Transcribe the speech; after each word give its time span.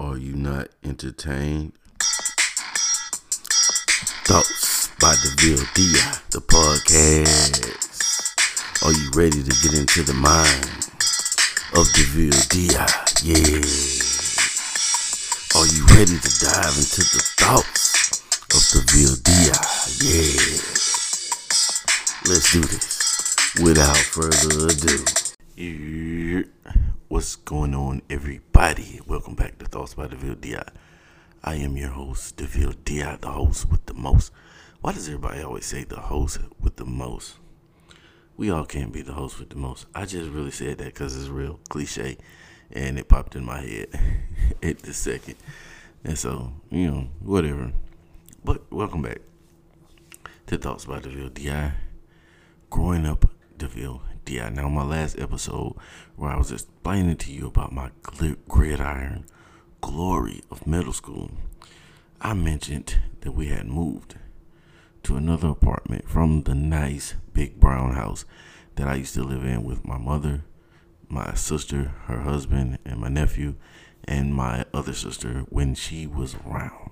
Are 0.00 0.16
you 0.16 0.32
not 0.34 0.68
entertained? 0.82 1.72
Thoughts 4.24 4.88
by 4.98 5.14
DeVille 5.20 5.66
Di, 5.74 5.92
the 6.30 6.40
podcast. 6.40 7.60
Are 8.82 8.92
you 8.92 9.10
ready 9.14 9.42
to 9.42 9.52
get 9.60 9.78
into 9.78 10.02
the 10.02 10.14
mind 10.14 10.64
of 11.76 11.84
DeVille 11.92 12.32
Di? 12.48 12.72
Yeah. 13.28 13.60
Are 15.60 15.68
you 15.68 15.84
ready 15.92 16.16
to 16.16 16.30
dive 16.48 16.80
into 16.80 17.04
the 17.04 17.20
thoughts 17.36 18.24
of 18.56 18.62
DeVille 18.72 19.20
Di? 19.20 19.52
Yeah. 20.00 20.40
Let's 22.24 22.48
do 22.50 22.62
this 22.62 22.96
without 23.62 23.98
further 23.98 24.64
ado. 24.64 25.19
What's 27.08 27.36
going 27.36 27.74
on, 27.74 28.00
everybody? 28.08 28.98
Welcome 29.06 29.34
back 29.34 29.58
to 29.58 29.66
Thoughts 29.66 29.92
by 29.92 30.06
DeVille 30.06 30.36
Di. 30.36 30.62
I 31.44 31.56
am 31.56 31.76
your 31.76 31.90
host, 31.90 32.38
DeVille 32.38 32.72
Di, 32.82 33.18
the 33.20 33.28
host 33.28 33.70
with 33.70 33.84
the 33.84 33.92
most. 33.92 34.32
Why 34.80 34.94
does 34.94 35.06
everybody 35.06 35.42
always 35.42 35.66
say 35.66 35.84
the 35.84 36.00
host 36.00 36.38
with 36.62 36.76
the 36.76 36.86
most? 36.86 37.34
We 38.38 38.48
all 38.48 38.64
can't 38.64 38.90
be 38.90 39.02
the 39.02 39.12
host 39.12 39.38
with 39.38 39.50
the 39.50 39.56
most. 39.56 39.84
I 39.94 40.06
just 40.06 40.30
really 40.30 40.50
said 40.50 40.78
that 40.78 40.94
because 40.94 41.14
it's 41.14 41.28
real 41.28 41.60
cliche 41.68 42.16
and 42.72 42.98
it 42.98 43.08
popped 43.08 43.36
in 43.36 43.44
my 43.44 43.60
head 43.60 43.88
at 44.62 44.78
the 44.78 44.94
second. 44.94 45.34
And 46.04 46.16
so, 46.18 46.54
you 46.70 46.90
know, 46.90 47.08
whatever. 47.20 47.70
But 48.42 48.72
welcome 48.72 49.02
back 49.02 49.18
to 50.46 50.56
Thoughts 50.56 50.86
by 50.86 51.00
DeVille 51.00 51.28
Di. 51.28 51.72
Growing 52.70 53.04
up 53.04 53.28
DeVille 53.58 54.00
Di. 54.24 54.48
Now, 54.50 54.68
my 54.68 54.82
last 54.84 55.18
episode 55.18 55.74
where 56.16 56.30
I 56.30 56.36
was 56.36 56.52
explaining 56.52 57.16
to 57.18 57.32
you 57.32 57.46
about 57.46 57.72
my 57.72 57.90
gridiron 58.48 59.24
glory 59.80 60.42
of 60.50 60.66
middle 60.66 60.92
school, 60.92 61.30
I 62.20 62.34
mentioned 62.34 63.00
that 63.22 63.32
we 63.32 63.46
had 63.46 63.66
moved 63.66 64.16
to 65.04 65.16
another 65.16 65.48
apartment 65.48 66.08
from 66.08 66.42
the 66.42 66.54
nice 66.54 67.14
big 67.32 67.58
brown 67.58 67.94
house 67.94 68.24
that 68.76 68.86
I 68.86 68.96
used 68.96 69.14
to 69.14 69.22
live 69.22 69.44
in 69.44 69.64
with 69.64 69.84
my 69.84 69.98
mother, 69.98 70.44
my 71.08 71.34
sister, 71.34 71.94
her 72.06 72.20
husband, 72.20 72.78
and 72.84 73.00
my 73.00 73.08
nephew, 73.08 73.54
and 74.04 74.34
my 74.34 74.64
other 74.72 74.92
sister 74.92 75.44
when 75.48 75.74
she 75.74 76.06
was 76.06 76.34
around. 76.46 76.90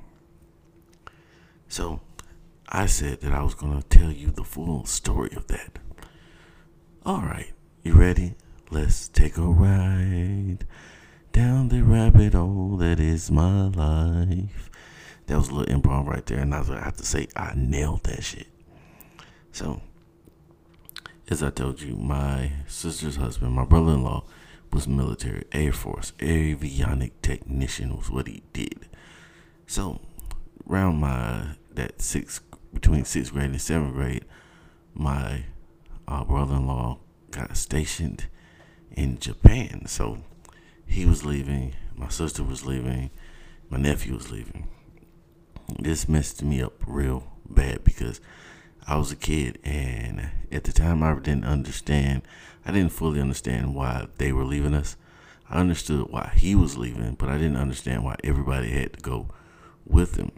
So 1.68 2.00
I 2.68 2.86
said 2.86 3.20
that 3.20 3.32
I 3.32 3.42
was 3.42 3.54
going 3.54 3.80
to 3.80 3.88
tell 3.88 4.10
you 4.10 4.30
the 4.30 4.44
full 4.44 4.84
story 4.86 5.30
of 5.36 5.46
that. 5.48 5.78
All 7.08 7.22
right, 7.22 7.50
you 7.82 7.94
ready? 7.94 8.34
Let's 8.70 9.08
take 9.08 9.38
a 9.38 9.40
ride 9.40 10.66
down 11.32 11.70
the 11.70 11.80
rabbit 11.80 12.34
hole 12.34 12.76
that 12.80 13.00
is 13.00 13.30
my 13.30 13.68
life. 13.68 14.68
That 15.24 15.38
was 15.38 15.48
a 15.48 15.54
little 15.54 15.74
improv 15.74 16.06
right 16.06 16.26
there, 16.26 16.40
and 16.40 16.54
I 16.54 16.58
have 16.58 16.98
to 16.98 17.06
say 17.06 17.28
I 17.34 17.54
nailed 17.56 18.04
that 18.04 18.22
shit. 18.22 18.48
So, 19.52 19.80
as 21.30 21.42
I 21.42 21.48
told 21.48 21.80
you, 21.80 21.96
my 21.96 22.52
sister's 22.66 23.16
husband, 23.16 23.54
my 23.54 23.64
brother-in-law, 23.64 24.24
was 24.70 24.86
military, 24.86 25.44
Air 25.50 25.72
Force, 25.72 26.12
avionic 26.18 27.12
technician 27.22 27.96
was 27.96 28.10
what 28.10 28.26
he 28.26 28.42
did. 28.52 28.86
So, 29.66 30.02
around 30.68 31.00
my 31.00 31.56
that 31.72 32.02
sixth 32.02 32.42
between 32.74 33.06
sixth 33.06 33.32
grade 33.32 33.48
and 33.48 33.58
seventh 33.62 33.94
grade, 33.94 34.26
my 34.92 35.44
uh, 36.08 36.24
brother-in-law 36.24 36.98
got 37.30 37.56
stationed 37.56 38.26
in 38.92 39.18
Japan. 39.18 39.86
So 39.86 40.18
he 40.86 41.04
was 41.04 41.24
leaving, 41.24 41.74
my 41.94 42.08
sister 42.08 42.42
was 42.42 42.64
leaving, 42.64 43.10
my 43.68 43.78
nephew 43.78 44.14
was 44.14 44.30
leaving. 44.30 44.68
This 45.78 46.08
messed 46.08 46.42
me 46.42 46.62
up 46.62 46.72
real 46.86 47.24
bad 47.48 47.84
because 47.84 48.22
I 48.86 48.96
was 48.96 49.12
a 49.12 49.16
kid 49.16 49.58
and 49.64 50.30
at 50.50 50.64
the 50.64 50.72
time 50.72 51.02
I 51.02 51.12
didn't 51.14 51.44
understand, 51.44 52.22
I 52.64 52.72
didn't 52.72 52.92
fully 52.92 53.20
understand 53.20 53.74
why 53.74 54.06
they 54.16 54.32
were 54.32 54.44
leaving 54.44 54.74
us. 54.74 54.96
I 55.50 55.60
understood 55.60 56.06
why 56.10 56.32
he 56.34 56.54
was 56.54 56.78
leaving, 56.78 57.14
but 57.14 57.28
I 57.28 57.36
didn't 57.36 57.56
understand 57.56 58.04
why 58.04 58.16
everybody 58.24 58.70
had 58.70 58.94
to 58.94 59.00
go 59.00 59.28
with 59.86 60.16
him. 60.16 60.32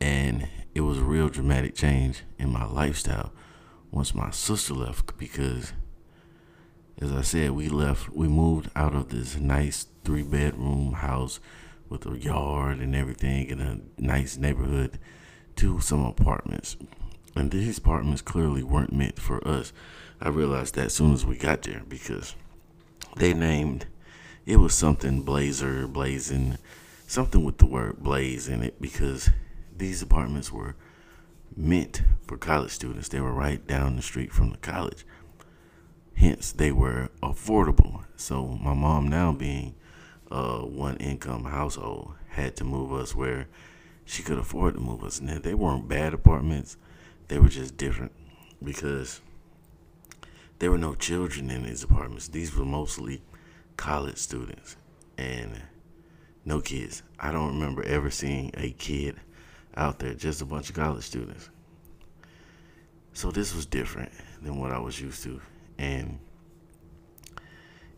And 0.00 0.48
it 0.74 0.82
was 0.82 0.98
a 0.98 1.02
real 1.04 1.30
dramatic 1.30 1.74
change 1.74 2.22
in 2.38 2.52
my 2.52 2.66
lifestyle 2.66 3.32
once 3.90 4.14
my 4.14 4.30
sister 4.30 4.74
left 4.74 5.16
because 5.16 5.72
as 6.98 7.12
I 7.12 7.20
said, 7.20 7.50
we 7.50 7.68
left 7.68 8.08
we 8.10 8.26
moved 8.26 8.70
out 8.74 8.94
of 8.94 9.10
this 9.10 9.36
nice 9.36 9.86
three 10.04 10.22
bedroom 10.22 10.94
house 10.94 11.40
with 11.88 12.06
a 12.06 12.18
yard 12.18 12.78
and 12.78 12.96
everything 12.96 13.48
in 13.48 13.60
a 13.60 13.80
nice 13.98 14.36
neighborhood 14.36 14.98
to 15.56 15.80
some 15.80 16.04
apartments. 16.04 16.76
And 17.34 17.50
these 17.50 17.78
apartments 17.78 18.22
clearly 18.22 18.62
weren't 18.62 18.92
meant 18.92 19.20
for 19.20 19.46
us. 19.46 19.72
I 20.20 20.30
realized 20.30 20.74
that 20.76 20.86
as 20.86 20.94
soon 20.94 21.12
as 21.12 21.26
we 21.26 21.36
got 21.36 21.62
there 21.62 21.82
because 21.86 22.34
they 23.16 23.34
named 23.34 23.86
it 24.46 24.56
was 24.56 24.74
something 24.74 25.22
blazer, 25.22 25.86
blazing, 25.86 26.56
something 27.06 27.44
with 27.44 27.58
the 27.58 27.66
word 27.66 27.98
blaze 27.98 28.48
in 28.48 28.62
it 28.62 28.80
because 28.80 29.28
these 29.76 30.00
apartments 30.00 30.50
were 30.50 30.76
meant 31.56 32.02
for 32.26 32.36
college 32.36 32.70
students. 32.70 33.08
They 33.08 33.20
were 33.20 33.32
right 33.32 33.66
down 33.66 33.96
the 33.96 34.02
street 34.02 34.32
from 34.32 34.50
the 34.50 34.58
college. 34.58 35.04
Hence, 36.14 36.52
they 36.52 36.72
were 36.72 37.10
affordable. 37.22 38.04
So, 38.16 38.46
my 38.46 38.74
mom, 38.74 39.08
now 39.08 39.32
being 39.32 39.74
a 40.30 40.64
one 40.66 40.96
income 40.96 41.44
household, 41.44 42.14
had 42.28 42.56
to 42.56 42.64
move 42.64 42.92
us 42.92 43.14
where 43.14 43.48
she 44.04 44.22
could 44.22 44.38
afford 44.38 44.74
to 44.74 44.80
move 44.80 45.02
us. 45.02 45.18
And 45.18 45.42
they 45.42 45.54
weren't 45.54 45.88
bad 45.88 46.14
apartments, 46.14 46.76
they 47.28 47.38
were 47.38 47.48
just 47.48 47.76
different 47.76 48.12
because 48.62 49.20
there 50.58 50.70
were 50.70 50.78
no 50.78 50.94
children 50.94 51.50
in 51.50 51.64
these 51.64 51.82
apartments. 51.82 52.28
These 52.28 52.56
were 52.56 52.64
mostly 52.64 53.22
college 53.76 54.16
students 54.16 54.76
and 55.18 55.62
no 56.44 56.60
kids. 56.60 57.02
I 57.18 57.32
don't 57.32 57.54
remember 57.54 57.82
ever 57.82 58.10
seeing 58.10 58.52
a 58.54 58.70
kid 58.70 59.16
out 59.76 59.98
there, 59.98 60.14
just 60.14 60.42
a 60.42 60.44
bunch 60.44 60.68
of 60.70 60.76
college 60.76 61.04
students. 61.04 61.50
So 63.12 63.30
this 63.30 63.54
was 63.54 63.66
different 63.66 64.12
than 64.42 64.60
what 64.60 64.72
I 64.72 64.78
was 64.78 65.00
used 65.00 65.22
to. 65.24 65.40
And 65.78 66.18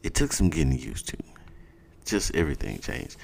it 0.03 0.15
took 0.15 0.33
some 0.33 0.49
getting 0.49 0.79
used 0.79 1.09
to. 1.09 1.17
Just 2.05 2.35
everything 2.35 2.79
changed. 2.79 3.17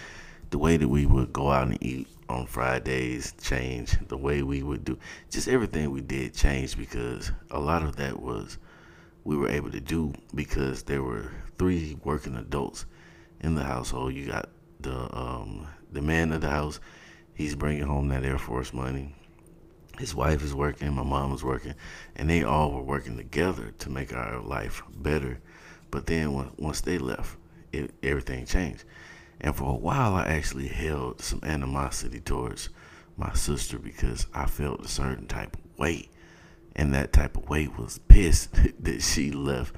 The 0.50 0.58
way 0.58 0.76
that 0.76 0.88
we 0.88 1.06
would 1.06 1.32
go 1.32 1.50
out 1.50 1.68
and 1.68 1.82
eat 1.82 2.08
on 2.28 2.46
Fridays 2.46 3.32
changed. 3.42 4.08
The 4.08 4.16
way 4.16 4.42
we 4.42 4.62
would 4.62 4.84
do 4.84 4.98
just 5.30 5.48
everything 5.48 5.90
we 5.90 6.00
did 6.00 6.34
changed 6.34 6.78
because 6.78 7.32
a 7.50 7.58
lot 7.58 7.82
of 7.82 7.96
that 7.96 8.20
was 8.20 8.58
we 9.24 9.36
were 9.36 9.48
able 9.48 9.70
to 9.70 9.80
do 9.80 10.12
because 10.34 10.82
there 10.82 11.02
were 11.02 11.30
three 11.58 11.96
working 12.04 12.36
adults 12.36 12.86
in 13.40 13.54
the 13.54 13.64
household. 13.64 14.14
You 14.14 14.26
got 14.26 14.48
the 14.80 15.16
um, 15.16 15.66
the 15.92 16.02
man 16.02 16.32
of 16.32 16.40
the 16.40 16.50
house 16.50 16.80
he's 17.34 17.54
bringing 17.54 17.84
home 17.84 18.08
that 18.08 18.24
Air 18.24 18.38
Force 18.38 18.72
money. 18.72 19.14
His 19.98 20.14
wife 20.14 20.42
is 20.42 20.54
working, 20.54 20.92
my 20.92 21.04
mom 21.04 21.30
was 21.30 21.44
working, 21.44 21.74
and 22.16 22.28
they 22.28 22.42
all 22.42 22.72
were 22.72 22.82
working 22.82 23.16
together 23.16 23.72
to 23.78 23.90
make 23.90 24.12
our 24.12 24.40
life 24.40 24.82
better. 24.96 25.40
But 25.90 26.06
then 26.06 26.50
once 26.56 26.80
they 26.80 26.98
left, 26.98 27.36
it, 27.72 27.92
everything 28.02 28.46
changed. 28.46 28.84
And 29.40 29.54
for 29.54 29.70
a 29.70 29.76
while, 29.76 30.14
I 30.14 30.24
actually 30.24 30.68
held 30.68 31.20
some 31.20 31.40
animosity 31.42 32.20
towards 32.20 32.70
my 33.16 33.32
sister 33.34 33.78
because 33.78 34.26
I 34.34 34.46
felt 34.46 34.84
a 34.84 34.88
certain 34.88 35.26
type 35.26 35.56
of 35.56 35.78
way. 35.78 36.08
And 36.74 36.92
that 36.94 37.12
type 37.12 37.36
of 37.36 37.48
way 37.48 37.68
was 37.68 37.98
pissed 38.08 38.54
that 38.82 39.02
she 39.02 39.30
left 39.30 39.74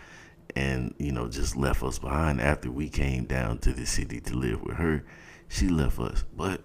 and, 0.54 0.94
you 0.98 1.12
know, 1.12 1.28
just 1.28 1.56
left 1.56 1.82
us 1.82 1.98
behind 1.98 2.40
after 2.40 2.70
we 2.70 2.88
came 2.88 3.26
down 3.26 3.58
to 3.58 3.72
the 3.72 3.84
city 3.84 4.20
to 4.20 4.34
live 4.34 4.62
with 4.62 4.76
her. 4.76 5.04
She 5.48 5.68
left 5.68 5.98
us. 5.98 6.24
But 6.34 6.62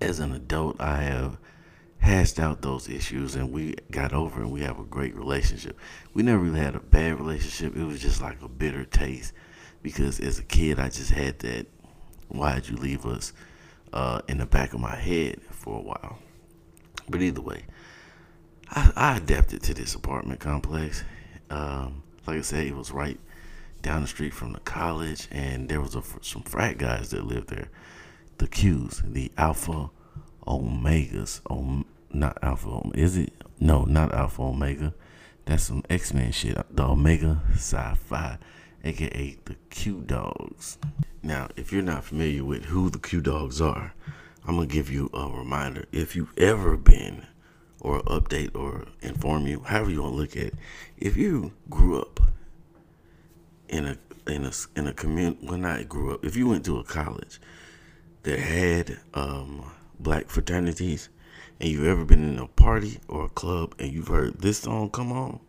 as 0.00 0.20
an 0.20 0.32
adult, 0.32 0.80
I 0.80 1.02
have 1.02 1.38
hashed 1.98 2.38
out 2.40 2.62
those 2.62 2.88
issues 2.88 3.34
and 3.34 3.52
we 3.52 3.74
got 3.90 4.12
over 4.12 4.40
and 4.40 4.50
we 4.50 4.62
have 4.62 4.78
a 4.78 4.84
great 4.84 5.14
relationship. 5.14 5.78
We 6.14 6.22
never 6.22 6.42
really 6.42 6.60
had 6.60 6.74
a 6.74 6.80
bad 6.80 7.18
relationship. 7.20 7.76
It 7.76 7.84
was 7.84 8.00
just 8.00 8.22
like 8.22 8.40
a 8.42 8.48
bitter 8.48 8.84
taste 8.84 9.32
because 9.82 10.18
as 10.20 10.38
a 10.38 10.44
kid, 10.44 10.78
I 10.78 10.88
just 10.88 11.10
had 11.10 11.38
that 11.40 11.66
why'd 12.28 12.68
you 12.68 12.76
leave 12.76 13.04
us 13.04 13.32
uh, 13.92 14.22
in 14.28 14.38
the 14.38 14.46
back 14.46 14.72
of 14.72 14.80
my 14.80 14.96
head 14.96 15.40
for 15.50 15.78
a 15.78 15.82
while. 15.82 16.18
But 17.08 17.22
either 17.22 17.40
way, 17.40 17.64
I, 18.70 18.92
I 18.96 19.16
adapted 19.16 19.62
to 19.64 19.74
this 19.74 19.94
apartment 19.94 20.40
complex. 20.40 21.04
Um, 21.50 22.02
like 22.26 22.38
I 22.38 22.42
said, 22.42 22.66
it 22.66 22.76
was 22.76 22.92
right 22.92 23.18
down 23.82 24.02
the 24.02 24.08
street 24.08 24.32
from 24.32 24.52
the 24.52 24.60
college, 24.60 25.26
and 25.30 25.68
there 25.68 25.80
was 25.80 25.96
a, 25.96 26.02
some 26.22 26.42
frat 26.42 26.78
guys 26.78 27.10
that 27.10 27.24
lived 27.24 27.48
there 27.48 27.68
the 28.40 28.48
Qs, 28.48 29.12
the 29.12 29.30
Alpha 29.36 29.90
Omegas. 30.46 31.42
Om, 31.50 31.84
not 32.10 32.38
Alpha 32.42 32.70
Omega. 32.70 32.98
Is 32.98 33.18
it? 33.18 33.34
No, 33.60 33.84
not 33.84 34.14
Alpha 34.14 34.42
Omega. 34.42 34.94
That's 35.44 35.64
some 35.64 35.84
X 35.90 36.14
Men 36.14 36.32
shit. 36.32 36.56
The 36.74 36.84
Omega 36.84 37.42
Psi 37.54 37.94
Phi. 37.96 38.38
aka 38.82 39.36
the 39.44 39.56
Q 39.68 40.00
Dogs. 40.06 40.78
Now, 41.22 41.48
if 41.54 41.70
you're 41.70 41.82
not 41.82 42.04
familiar 42.04 42.42
with 42.42 42.64
who 42.64 42.88
the 42.88 42.98
Q 42.98 43.20
Dogs 43.20 43.60
are, 43.60 43.92
I'm 44.46 44.54
gonna 44.54 44.66
give 44.66 44.90
you 44.90 45.10
a 45.12 45.28
reminder. 45.28 45.84
If 45.92 46.16
you've 46.16 46.36
ever 46.38 46.78
been, 46.78 47.26
or 47.78 48.00
update, 48.04 48.56
or 48.56 48.86
inform 49.02 49.48
you, 49.48 49.60
however 49.64 49.90
you 49.90 50.02
want 50.02 50.14
to 50.14 50.18
look 50.18 50.36
at 50.36 50.44
it, 50.44 50.54
if 50.96 51.14
you 51.14 51.52
grew 51.68 52.00
up 52.00 52.20
in 53.68 53.84
a 53.84 53.98
in 54.26 54.46
a 54.46 54.52
in 54.76 54.86
a 54.86 54.94
community, 54.94 55.46
when 55.46 55.66
I 55.66 55.82
grew 55.82 56.14
up, 56.14 56.24
if 56.24 56.36
you 56.36 56.48
went 56.48 56.64
to 56.64 56.78
a 56.78 56.84
college 56.84 57.38
that 58.22 58.38
had 58.38 58.98
um, 59.14 59.70
black 59.98 60.28
fraternities, 60.28 61.08
and 61.58 61.68
you've 61.68 61.86
ever 61.86 62.04
been 62.04 62.34
in 62.34 62.38
a 62.38 62.46
party 62.46 63.00
or 63.08 63.24
a 63.26 63.28
club 63.28 63.74
and 63.78 63.92
you've 63.92 64.08
heard 64.08 64.40
this 64.40 64.58
song 64.58 64.90
come 64.90 65.12
on, 65.12 65.40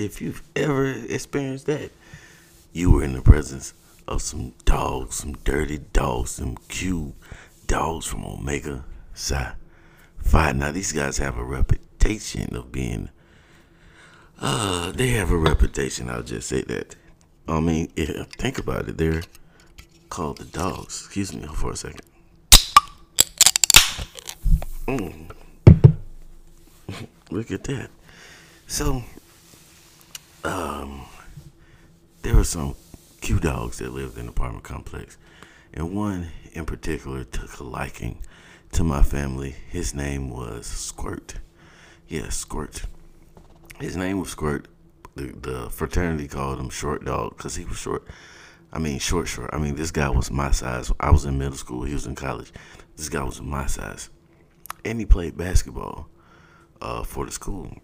if 0.00 0.20
you've 0.20 0.42
ever 0.56 0.86
experienced 1.08 1.66
that, 1.66 1.90
you 2.72 2.90
were 2.90 3.04
in 3.04 3.12
the 3.12 3.22
presence 3.22 3.74
of 4.08 4.22
some 4.22 4.52
dogs, 4.64 5.16
some 5.16 5.32
dirty 5.44 5.78
dogs, 5.92 6.32
some 6.32 6.56
Q 6.68 7.14
dogs 7.66 8.06
from 8.06 8.24
Omega 8.24 8.84
Psi 9.14 9.52
Phi. 10.18 10.52
Now 10.52 10.72
these 10.72 10.92
guys 10.92 11.18
have 11.18 11.36
a 11.36 11.44
reputation 11.44 12.56
of 12.56 12.72
being, 12.72 13.10
uh, 14.40 14.92
they 14.92 15.08
have 15.08 15.30
a 15.30 15.36
reputation. 15.36 16.08
I'll 16.08 16.22
just 16.22 16.48
say 16.48 16.62
that. 16.62 16.96
I 17.46 17.60
mean, 17.60 17.90
if, 17.96 18.26
think 18.32 18.58
about 18.58 18.88
it. 18.88 18.96
They're 18.96 19.22
called 20.08 20.38
the 20.38 20.44
dogs. 20.44 21.04
Excuse 21.04 21.34
me 21.34 21.46
for 21.46 21.72
a 21.72 21.76
second. 21.76 22.00
Mm. 24.86 25.30
Look 27.30 27.50
at 27.50 27.64
that. 27.64 27.90
So, 28.66 29.02
um, 30.44 31.06
there 32.22 32.34
were 32.34 32.44
some 32.44 32.74
Q 33.20 33.38
dogs 33.40 33.78
that 33.78 33.92
lived 33.92 34.16
in 34.18 34.26
the 34.26 34.32
apartment 34.32 34.64
complex, 34.64 35.16
and 35.74 35.94
one 35.94 36.28
in 36.52 36.64
particular 36.64 37.24
took 37.24 37.58
a 37.60 37.64
liking 37.64 38.18
to 38.72 38.84
my 38.84 39.02
family. 39.02 39.54
His 39.68 39.94
name 39.94 40.30
was 40.30 40.66
Squirt. 40.66 41.34
Yeah, 42.08 42.28
Squirt. 42.30 42.82
His 43.80 43.96
name 43.96 44.20
was 44.20 44.30
Squirt. 44.30 44.68
The, 45.14 45.32
the 45.32 45.70
fraternity 45.70 46.28
called 46.28 46.60
him 46.60 46.70
Short 46.70 47.04
Dog 47.04 47.36
because 47.36 47.56
he 47.56 47.64
was 47.64 47.78
short. 47.78 48.06
I 48.72 48.78
mean, 48.78 48.98
short, 48.98 49.26
short. 49.26 49.50
I 49.52 49.58
mean, 49.58 49.74
this 49.74 49.90
guy 49.90 50.08
was 50.10 50.30
my 50.30 50.50
size. 50.50 50.92
I 51.00 51.10
was 51.10 51.24
in 51.24 51.38
middle 51.38 51.56
school. 51.56 51.82
He 51.84 51.94
was 51.94 52.06
in 52.06 52.14
college. 52.14 52.52
This 52.96 53.08
guy 53.08 53.24
was 53.24 53.40
my 53.40 53.66
size, 53.66 54.10
and 54.84 55.00
he 55.00 55.06
played 55.06 55.36
basketball 55.36 56.08
uh, 56.80 57.02
for 57.02 57.24
the 57.24 57.32
school. 57.32 57.74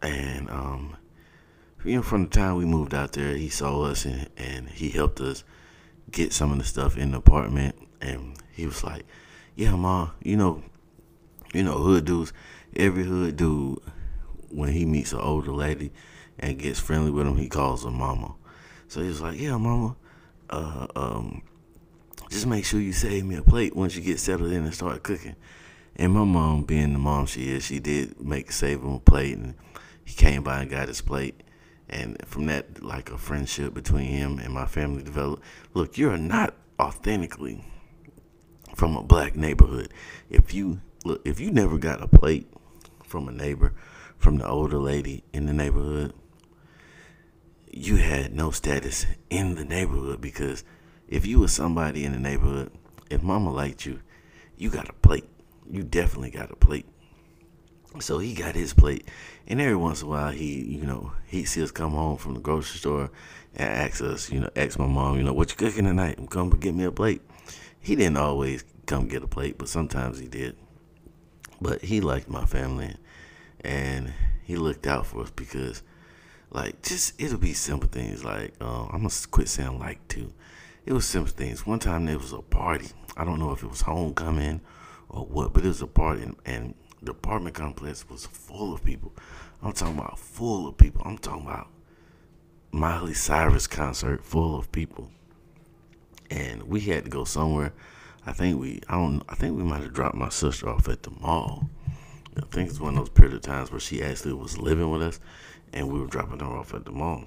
And 0.00 0.48
um, 0.50 0.96
you 1.84 1.96
know, 1.96 2.02
from 2.02 2.24
the 2.24 2.30
time 2.30 2.56
we 2.56 2.64
moved 2.64 2.94
out 2.94 3.12
there, 3.12 3.36
he 3.36 3.48
saw 3.48 3.82
us 3.82 4.04
and, 4.04 4.28
and 4.36 4.68
he 4.68 4.90
helped 4.90 5.20
us 5.20 5.44
get 6.10 6.32
some 6.32 6.52
of 6.52 6.58
the 6.58 6.64
stuff 6.64 6.96
in 6.96 7.10
the 7.10 7.18
apartment. 7.18 7.76
And 8.00 8.36
he 8.52 8.66
was 8.66 8.84
like, 8.84 9.04
"Yeah, 9.56 9.74
ma, 9.76 10.10
you 10.22 10.36
know, 10.36 10.62
you 11.52 11.62
know, 11.62 11.78
hood 11.78 12.04
dudes. 12.04 12.32
Every 12.76 13.04
hood 13.04 13.36
dude, 13.36 13.80
when 14.54 14.70
he 14.70 14.84
meets 14.84 15.12
an 15.12 15.20
older 15.20 15.52
lady 15.52 15.92
and 16.38 16.58
gets 16.58 16.80
friendly 16.80 17.10
with 17.10 17.26
him, 17.26 17.36
he 17.36 17.48
calls 17.48 17.84
her 17.84 17.90
mama. 17.90 18.34
So 18.88 19.00
he 19.02 19.08
was 19.08 19.20
like, 19.20 19.40
"Yeah, 19.40 19.56
mama, 19.56 19.96
uh, 20.50 20.86
um, 20.94 21.42
just 22.30 22.46
make 22.46 22.64
sure 22.64 22.80
you 22.80 22.92
save 22.92 23.24
me 23.24 23.36
a 23.36 23.42
plate 23.42 23.74
once 23.76 23.96
you 23.96 24.02
get 24.02 24.20
settled 24.20 24.52
in 24.52 24.64
and 24.64 24.74
start 24.74 25.02
cooking." 25.02 25.36
And 25.96 26.12
my 26.12 26.24
mom, 26.24 26.64
being 26.64 26.92
the 26.92 26.98
mom 26.98 27.26
she 27.26 27.50
is, 27.50 27.64
she 27.64 27.78
did 27.78 28.20
make 28.20 28.50
save 28.50 28.80
him 28.80 28.94
a 28.94 29.00
plate, 29.00 29.38
and 29.38 29.54
he 30.04 30.14
came 30.14 30.42
by 30.42 30.62
and 30.62 30.70
got 30.70 30.88
his 30.88 31.00
plate. 31.00 31.42
And 31.88 32.16
from 32.26 32.46
that, 32.46 32.82
like 32.82 33.10
a 33.10 33.18
friendship 33.18 33.74
between 33.74 34.06
him 34.06 34.38
and 34.38 34.52
my 34.52 34.66
family 34.66 35.02
developed. 35.02 35.44
Look, 35.74 35.98
you're 35.98 36.16
not 36.16 36.54
authentically 36.80 37.64
from 38.74 38.96
a 38.96 39.02
black 39.02 39.36
neighborhood. 39.36 39.92
If 40.30 40.52
you 40.52 40.80
look, 41.04 41.20
if 41.24 41.38
you 41.38 41.50
never 41.50 41.78
got 41.78 42.02
a 42.02 42.08
plate 42.08 42.50
from 43.04 43.28
a 43.28 43.32
neighbor, 43.32 43.74
from 44.24 44.38
the 44.38 44.48
older 44.48 44.78
lady 44.78 45.22
in 45.34 45.44
the 45.44 45.52
neighborhood, 45.52 46.14
you 47.70 47.96
had 47.96 48.34
no 48.34 48.50
status 48.50 49.04
in 49.28 49.54
the 49.54 49.66
neighborhood 49.66 50.18
because 50.18 50.64
if 51.06 51.26
you 51.26 51.40
was 51.40 51.52
somebody 51.52 52.06
in 52.06 52.12
the 52.12 52.18
neighborhood, 52.18 52.72
if 53.10 53.22
mama 53.22 53.52
liked 53.52 53.84
you, 53.84 54.00
you 54.56 54.70
got 54.70 54.88
a 54.88 54.94
plate. 54.94 55.28
You 55.70 55.82
definitely 55.82 56.30
got 56.30 56.50
a 56.50 56.56
plate. 56.56 56.86
So 58.00 58.18
he 58.18 58.32
got 58.32 58.54
his 58.54 58.72
plate, 58.72 59.06
and 59.46 59.60
every 59.60 59.76
once 59.76 60.00
in 60.00 60.08
a 60.08 60.10
while, 60.10 60.30
he, 60.32 60.64
you 60.64 60.86
know, 60.86 61.12
he'd 61.26 61.44
see 61.44 61.62
us 61.62 61.70
come 61.70 61.92
home 61.92 62.16
from 62.16 62.32
the 62.32 62.40
grocery 62.40 62.78
store 62.78 63.10
and 63.54 63.70
ask 63.70 64.02
us, 64.02 64.32
you 64.32 64.40
know, 64.40 64.50
ask 64.56 64.78
my 64.78 64.86
mom, 64.86 65.18
you 65.18 65.22
know, 65.22 65.34
what 65.34 65.50
you 65.50 65.56
cooking 65.56 65.84
tonight? 65.84 66.18
Come 66.30 66.48
get 66.50 66.74
me 66.74 66.84
a 66.84 66.90
plate. 66.90 67.20
He 67.78 67.94
didn't 67.94 68.16
always 68.16 68.64
come 68.86 69.06
get 69.06 69.22
a 69.22 69.28
plate, 69.28 69.58
but 69.58 69.68
sometimes 69.68 70.18
he 70.18 70.26
did. 70.26 70.56
But 71.60 71.82
he 71.82 72.00
liked 72.00 72.28
my 72.28 72.46
family, 72.46 72.96
and 73.64 74.12
he 74.44 74.56
looked 74.56 74.86
out 74.86 75.06
for 75.06 75.22
us 75.22 75.30
because, 75.30 75.82
like, 76.50 76.82
just 76.82 77.20
it'll 77.20 77.38
be 77.38 77.54
simple 77.54 77.88
things. 77.88 78.24
Like, 78.24 78.54
uh, 78.60 78.84
I'm 78.84 79.02
gonna 79.02 79.10
quit 79.30 79.48
saying 79.48 79.78
like 79.78 80.06
too. 80.08 80.32
It 80.86 80.92
was 80.92 81.06
simple 81.06 81.32
things. 81.32 81.66
One 81.66 81.78
time 81.78 82.04
there 82.04 82.18
was 82.18 82.32
a 82.32 82.42
party. 82.42 82.88
I 83.16 83.24
don't 83.24 83.38
know 83.38 83.52
if 83.52 83.62
it 83.62 83.70
was 83.70 83.80
homecoming 83.80 84.60
or 85.08 85.24
what, 85.24 85.52
but 85.52 85.64
it 85.64 85.68
was 85.68 85.82
a 85.82 85.86
party, 85.86 86.22
and, 86.22 86.36
and 86.44 86.74
the 87.02 87.12
apartment 87.12 87.54
complex 87.54 88.08
was 88.08 88.26
full 88.26 88.74
of 88.74 88.84
people. 88.84 89.12
I'm 89.62 89.72
talking 89.72 89.98
about 89.98 90.18
full 90.18 90.68
of 90.68 90.76
people. 90.76 91.02
I'm 91.04 91.18
talking 91.18 91.46
about 91.46 91.68
Miley 92.72 93.14
Cyrus 93.14 93.66
concert 93.66 94.24
full 94.24 94.58
of 94.58 94.70
people. 94.72 95.10
And 96.30 96.64
we 96.64 96.80
had 96.80 97.04
to 97.04 97.10
go 97.10 97.24
somewhere. 97.24 97.72
I 98.26 98.32
think 98.32 98.60
we 98.60 98.80
I 98.88 98.94
don't 98.96 99.22
I 99.28 99.34
think 99.34 99.56
we 99.56 99.62
might 99.62 99.82
have 99.82 99.92
dropped 99.92 100.16
my 100.16 100.28
sister 100.28 100.68
off 100.68 100.88
at 100.88 101.02
the 101.02 101.10
mall. 101.10 101.70
I 102.36 102.42
think 102.50 102.70
it's 102.70 102.80
one 102.80 102.96
of 102.96 103.00
those 103.00 103.08
period 103.10 103.34
of 103.34 103.42
times 103.42 103.70
where 103.70 103.80
she 103.80 104.02
actually 104.02 104.32
was 104.34 104.58
living 104.58 104.90
with 104.90 105.02
us 105.02 105.20
and 105.72 105.92
we 105.92 106.00
were 106.00 106.06
dropping 106.06 106.40
her 106.40 106.46
off 106.46 106.74
at 106.74 106.84
the 106.84 106.92
mall. 106.92 107.24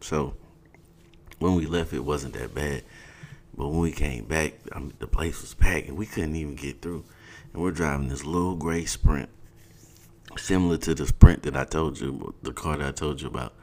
So 0.00 0.34
when 1.38 1.54
we 1.54 1.66
left 1.66 1.92
it 1.92 2.04
wasn't 2.04 2.34
that 2.34 2.54
bad. 2.54 2.84
But 3.56 3.68
when 3.68 3.80
we 3.80 3.92
came 3.92 4.26
back, 4.26 4.54
I 4.72 4.78
mean, 4.78 4.92
the 4.98 5.06
place 5.06 5.40
was 5.40 5.54
packed 5.54 5.88
and 5.88 5.96
we 5.96 6.06
couldn't 6.06 6.36
even 6.36 6.56
get 6.56 6.82
through. 6.82 7.04
And 7.52 7.62
we're 7.62 7.70
driving 7.70 8.08
this 8.08 8.24
little 8.24 8.54
gray 8.54 8.84
Sprint, 8.84 9.30
similar 10.36 10.76
to 10.78 10.94
the 10.94 11.06
Sprint 11.06 11.42
that 11.44 11.56
I 11.56 11.64
told 11.64 11.98
you, 11.98 12.34
the 12.42 12.52
car 12.52 12.76
that 12.76 12.88
I 12.88 12.92
told 12.92 13.22
you 13.22 13.28
about 13.28 13.54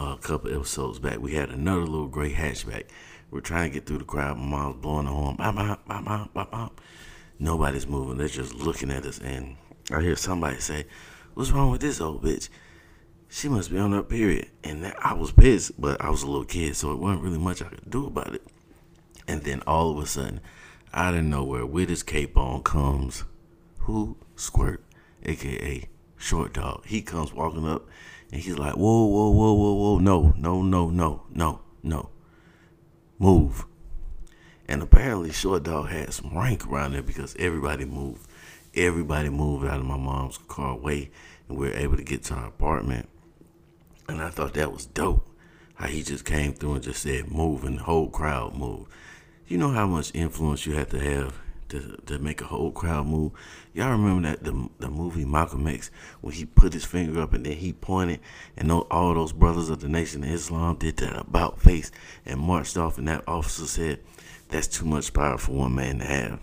uh, 0.00 0.16
a 0.18 0.18
couple 0.18 0.54
episodes 0.54 0.98
back. 0.98 1.18
We 1.18 1.34
had 1.34 1.50
another 1.50 1.82
little 1.82 2.08
gray 2.08 2.32
hatchback. 2.32 2.84
We're 3.32 3.40
trying 3.40 3.70
to 3.70 3.74
get 3.74 3.86
through 3.86 3.98
the 3.98 4.04
crowd. 4.04 4.36
My 4.36 4.44
mom's 4.44 4.76
blowing 4.82 5.06
the 5.06 5.10
horn. 5.10 5.36
Bop, 5.36 5.54
bop, 5.54 5.88
bop, 5.88 6.04
bop, 6.04 6.34
bop, 6.34 6.50
bop. 6.50 6.80
Nobody's 7.38 7.86
moving. 7.86 8.18
They're 8.18 8.28
just 8.28 8.54
looking 8.54 8.90
at 8.90 9.06
us. 9.06 9.20
And 9.20 9.56
I 9.90 10.02
hear 10.02 10.16
somebody 10.16 10.60
say, 10.60 10.84
What's 11.32 11.50
wrong 11.50 11.70
with 11.70 11.80
this 11.80 12.02
old 12.02 12.22
bitch? 12.22 12.50
She 13.30 13.48
must 13.48 13.70
be 13.70 13.78
on 13.78 13.92
her 13.92 14.02
period. 14.02 14.50
And 14.62 14.84
that, 14.84 14.96
I 15.02 15.14
was 15.14 15.32
pissed, 15.32 15.80
but 15.80 15.98
I 16.02 16.10
was 16.10 16.22
a 16.22 16.26
little 16.26 16.44
kid, 16.44 16.76
so 16.76 16.92
it 16.92 16.98
wasn't 16.98 17.22
really 17.22 17.38
much 17.38 17.62
I 17.62 17.68
could 17.68 17.90
do 17.90 18.06
about 18.06 18.34
it. 18.34 18.42
And 19.26 19.42
then 19.42 19.62
all 19.66 19.96
of 19.96 20.04
a 20.04 20.06
sudden, 20.06 20.40
out 20.92 21.14
of 21.14 21.24
nowhere, 21.24 21.64
with 21.64 21.88
his 21.88 22.02
cape 22.02 22.36
on, 22.36 22.62
comes 22.62 23.24
who? 23.78 24.18
Squirt, 24.36 24.84
aka 25.22 25.88
Short 26.18 26.52
Dog. 26.52 26.84
He 26.84 27.00
comes 27.00 27.32
walking 27.32 27.66
up 27.66 27.88
and 28.30 28.42
he's 28.42 28.58
like, 28.58 28.74
Whoa, 28.74 29.06
whoa, 29.06 29.30
whoa, 29.30 29.54
whoa, 29.54 29.72
whoa, 29.72 29.98
no, 30.00 30.34
no, 30.36 30.60
no, 30.60 30.90
no, 30.90 31.22
no, 31.30 31.60
no. 31.82 32.10
Move. 33.22 33.66
And 34.66 34.82
apparently, 34.82 35.30
Short 35.30 35.62
Dog 35.62 35.90
had 35.90 36.12
some 36.12 36.36
rank 36.36 36.66
around 36.66 36.94
there 36.94 37.04
because 37.04 37.36
everybody 37.38 37.84
moved. 37.84 38.26
everybody 38.74 39.28
moved 39.28 39.64
out 39.64 39.78
of 39.78 39.86
my 39.86 39.96
mom's 39.96 40.38
car 40.48 40.76
way, 40.76 41.08
and 41.48 41.56
we 41.56 41.68
were 41.68 41.76
able 41.76 41.96
to 41.96 42.02
get 42.02 42.24
to 42.24 42.34
our 42.34 42.48
apartment. 42.48 43.08
And 44.08 44.20
I 44.20 44.30
thought 44.30 44.54
that 44.54 44.72
was 44.72 44.86
dope. 44.86 45.24
How 45.74 45.86
he 45.86 46.02
just 46.02 46.24
came 46.24 46.52
through 46.52 46.74
and 46.74 46.82
just 46.82 47.00
said 47.02 47.30
move, 47.30 47.62
and 47.62 47.78
the 47.78 47.84
whole 47.84 48.10
crowd 48.10 48.56
moved. 48.56 48.90
You 49.46 49.56
know 49.56 49.70
how 49.70 49.86
much 49.86 50.10
influence 50.16 50.66
you 50.66 50.74
have 50.74 50.90
to 50.90 50.98
have 50.98 51.38
to, 51.72 51.96
to 52.04 52.18
make 52.18 52.42
a 52.42 52.44
whole 52.44 52.70
crowd 52.70 53.06
move. 53.06 53.32
Y'all 53.72 53.92
remember 53.92 54.28
that 54.28 54.44
the 54.44 54.68
the 54.78 54.88
movie 54.88 55.24
Malcolm 55.24 55.66
X 55.66 55.90
when 56.20 56.34
he 56.34 56.44
put 56.44 56.74
his 56.74 56.84
finger 56.84 57.20
up 57.20 57.32
and 57.32 57.46
then 57.46 57.54
he 57.56 57.72
pointed 57.72 58.20
and 58.56 58.70
all 58.70 59.14
those 59.14 59.32
brothers 59.32 59.70
of 59.70 59.80
the 59.80 59.88
Nation 59.88 60.22
of 60.22 60.30
Islam 60.30 60.76
did 60.76 60.98
that 60.98 61.18
about 61.18 61.60
face 61.60 61.90
and 62.26 62.38
marched 62.38 62.76
off 62.76 62.98
and 62.98 63.08
that 63.08 63.24
officer 63.26 63.66
said, 63.66 64.00
"That's 64.50 64.68
too 64.68 64.84
much 64.84 65.14
power 65.14 65.38
for 65.38 65.52
one 65.52 65.74
man 65.74 65.98
to 66.00 66.04
have." 66.04 66.40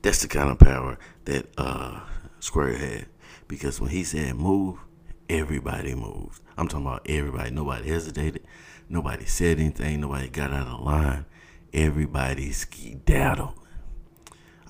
That's 0.00 0.22
the 0.22 0.28
kind 0.28 0.50
of 0.50 0.58
power 0.58 0.98
that 1.26 1.46
uh, 1.58 2.00
Squirt 2.40 2.78
had 2.78 3.06
because 3.46 3.78
when 3.78 3.90
he 3.90 4.04
said 4.04 4.36
move, 4.36 4.78
everybody 5.28 5.94
moved. 5.94 6.40
I'm 6.56 6.66
talking 6.66 6.86
about 6.86 7.06
everybody. 7.06 7.50
Nobody 7.50 7.90
hesitated. 7.90 8.42
Nobody 8.88 9.26
said 9.26 9.60
anything. 9.60 10.00
Nobody 10.00 10.28
got 10.28 10.52
out 10.52 10.66
of 10.66 10.80
line. 10.80 11.26
Everybody 11.74 12.52
skedaddled. 12.52 13.61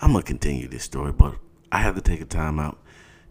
I'm 0.03 0.13
gonna 0.13 0.25
continue 0.25 0.67
this 0.67 0.83
story, 0.83 1.13
but 1.13 1.37
I 1.71 1.79
have 1.79 1.95
to 1.95 2.01
take 2.01 2.21
a 2.21 2.25
time 2.25 2.59
out 2.59 2.77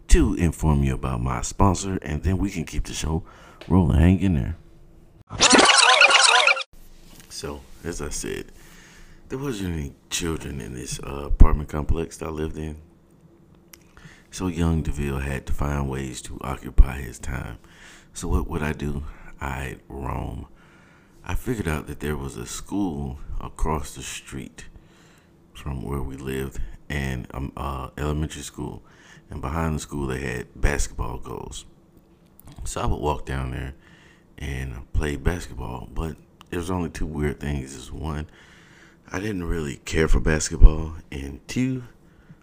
to 0.08 0.32
inform 0.34 0.82
you 0.82 0.94
about 0.94 1.20
my 1.20 1.42
sponsor, 1.42 1.98
and 2.00 2.22
then 2.22 2.38
we 2.38 2.50
can 2.50 2.64
keep 2.64 2.84
the 2.84 2.94
show 2.94 3.24
rolling. 3.68 4.00
Hang 4.00 4.20
in 4.20 4.34
there. 4.34 4.56
So, 7.28 7.60
as 7.84 8.00
I 8.00 8.08
said, 8.08 8.52
there 9.28 9.38
wasn't 9.38 9.74
any 9.74 9.92
children 10.08 10.62
in 10.62 10.72
this 10.72 10.98
uh, 11.00 11.24
apartment 11.26 11.68
complex 11.68 12.16
that 12.16 12.26
I 12.26 12.30
lived 12.30 12.56
in. 12.56 12.76
So 14.30 14.46
young 14.46 14.82
DeVille 14.82 15.18
had 15.18 15.44
to 15.46 15.52
find 15.52 15.90
ways 15.90 16.22
to 16.22 16.38
occupy 16.40 17.02
his 17.02 17.18
time. 17.18 17.58
So 18.14 18.28
what 18.28 18.48
would 18.48 18.62
I 18.62 18.72
do? 18.72 19.04
I'd 19.42 19.80
roam. 19.90 20.46
I 21.22 21.34
figured 21.34 21.68
out 21.68 21.86
that 21.88 22.00
there 22.00 22.16
was 22.16 22.38
a 22.38 22.46
school 22.46 23.18
across 23.40 23.94
the 23.94 24.02
street 24.02 24.64
from 25.54 25.82
where 25.82 26.02
we 26.02 26.16
lived 26.16 26.58
and 26.88 27.26
um, 27.32 27.52
uh, 27.56 27.88
elementary 27.96 28.42
school. 28.42 28.82
And 29.30 29.40
behind 29.40 29.76
the 29.76 29.80
school, 29.80 30.06
they 30.06 30.20
had 30.20 30.48
basketball 30.60 31.18
goals. 31.18 31.64
So 32.64 32.80
I 32.80 32.86
would 32.86 33.00
walk 33.00 33.24
down 33.24 33.50
there 33.50 33.74
and 34.38 34.92
play 34.92 35.16
basketball. 35.16 35.88
But 35.92 36.16
there 36.50 36.58
was 36.58 36.70
only 36.70 36.90
two 36.90 37.06
weird 37.06 37.40
things. 37.40 37.74
Is 37.74 37.90
one, 37.90 38.26
I 39.10 39.20
didn't 39.20 39.44
really 39.44 39.76
care 39.76 40.08
for 40.08 40.20
basketball, 40.20 40.94
and 41.10 41.46
two, 41.48 41.84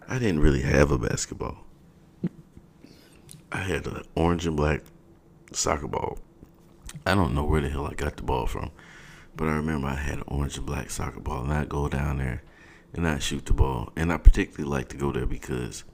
I 0.08 0.18
didn't 0.18 0.40
really 0.40 0.62
have 0.62 0.90
a 0.90 0.98
basketball. 0.98 1.58
I 3.52 3.58
had 3.58 3.86
an 3.86 4.02
orange 4.14 4.46
and 4.46 4.56
black 4.56 4.82
soccer 5.52 5.88
ball. 5.88 6.18
I 7.06 7.14
don't 7.14 7.34
know 7.34 7.44
where 7.44 7.60
the 7.60 7.68
hell 7.68 7.86
I 7.86 7.94
got 7.94 8.16
the 8.16 8.22
ball 8.22 8.46
from, 8.46 8.70
but 9.36 9.48
I 9.48 9.52
remember 9.52 9.88
I 9.88 9.94
had 9.94 10.18
an 10.18 10.24
orange 10.26 10.56
and 10.56 10.66
black 10.66 10.90
soccer 10.90 11.20
ball, 11.20 11.44
and 11.44 11.52
I'd 11.52 11.68
go 11.68 11.88
down 11.88 12.18
there 12.18 12.42
and 12.94 13.06
I 13.06 13.18
shoot 13.18 13.46
the 13.46 13.52
ball. 13.52 13.92
And 13.96 14.12
I 14.12 14.18
particularly 14.18 14.70
like 14.70 14.88
to 14.88 14.96
go 14.96 15.12
there 15.12 15.26
because 15.26 15.84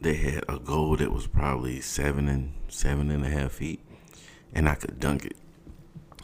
they 0.00 0.14
had 0.14 0.44
a 0.48 0.58
goal 0.58 0.96
that 0.96 1.12
was 1.12 1.26
probably 1.26 1.80
seven 1.80 2.28
and 2.28 2.52
seven 2.68 3.10
and 3.10 3.24
a 3.24 3.28
half 3.28 3.52
feet, 3.52 3.80
and 4.52 4.68
I 4.68 4.74
could 4.74 4.98
dunk 4.98 5.24
it. 5.24 5.36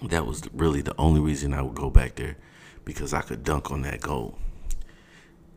That 0.02 0.26
was 0.26 0.42
really 0.52 0.82
the 0.82 0.94
only 0.98 1.20
reason 1.20 1.54
I 1.54 1.62
would 1.62 1.74
go 1.74 1.90
back 1.90 2.16
there 2.16 2.36
because 2.84 3.12
I 3.12 3.20
could 3.22 3.44
dunk 3.44 3.70
on 3.70 3.82
that 3.82 4.00
goal. 4.00 4.38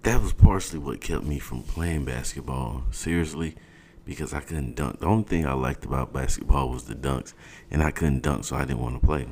That 0.03 0.21
was 0.21 0.33
partially 0.33 0.79
what 0.79 0.99
kept 0.99 1.23
me 1.23 1.37
from 1.37 1.63
playing 1.63 2.05
basketball 2.05 2.83
seriously 2.91 3.55
because 4.03 4.33
I 4.33 4.41
couldn't 4.41 4.75
dunk. 4.75 4.99
The 4.99 5.05
only 5.05 5.23
thing 5.25 5.45
I 5.45 5.53
liked 5.53 5.85
about 5.85 6.11
basketball 6.11 6.69
was 6.69 6.85
the 6.85 6.95
dunks, 6.95 7.33
and 7.69 7.83
I 7.83 7.91
couldn't 7.91 8.23
dunk, 8.23 8.45
so 8.45 8.55
I 8.55 8.65
didn't 8.65 8.81
want 8.81 8.99
to 8.99 9.05
play. 9.05 9.27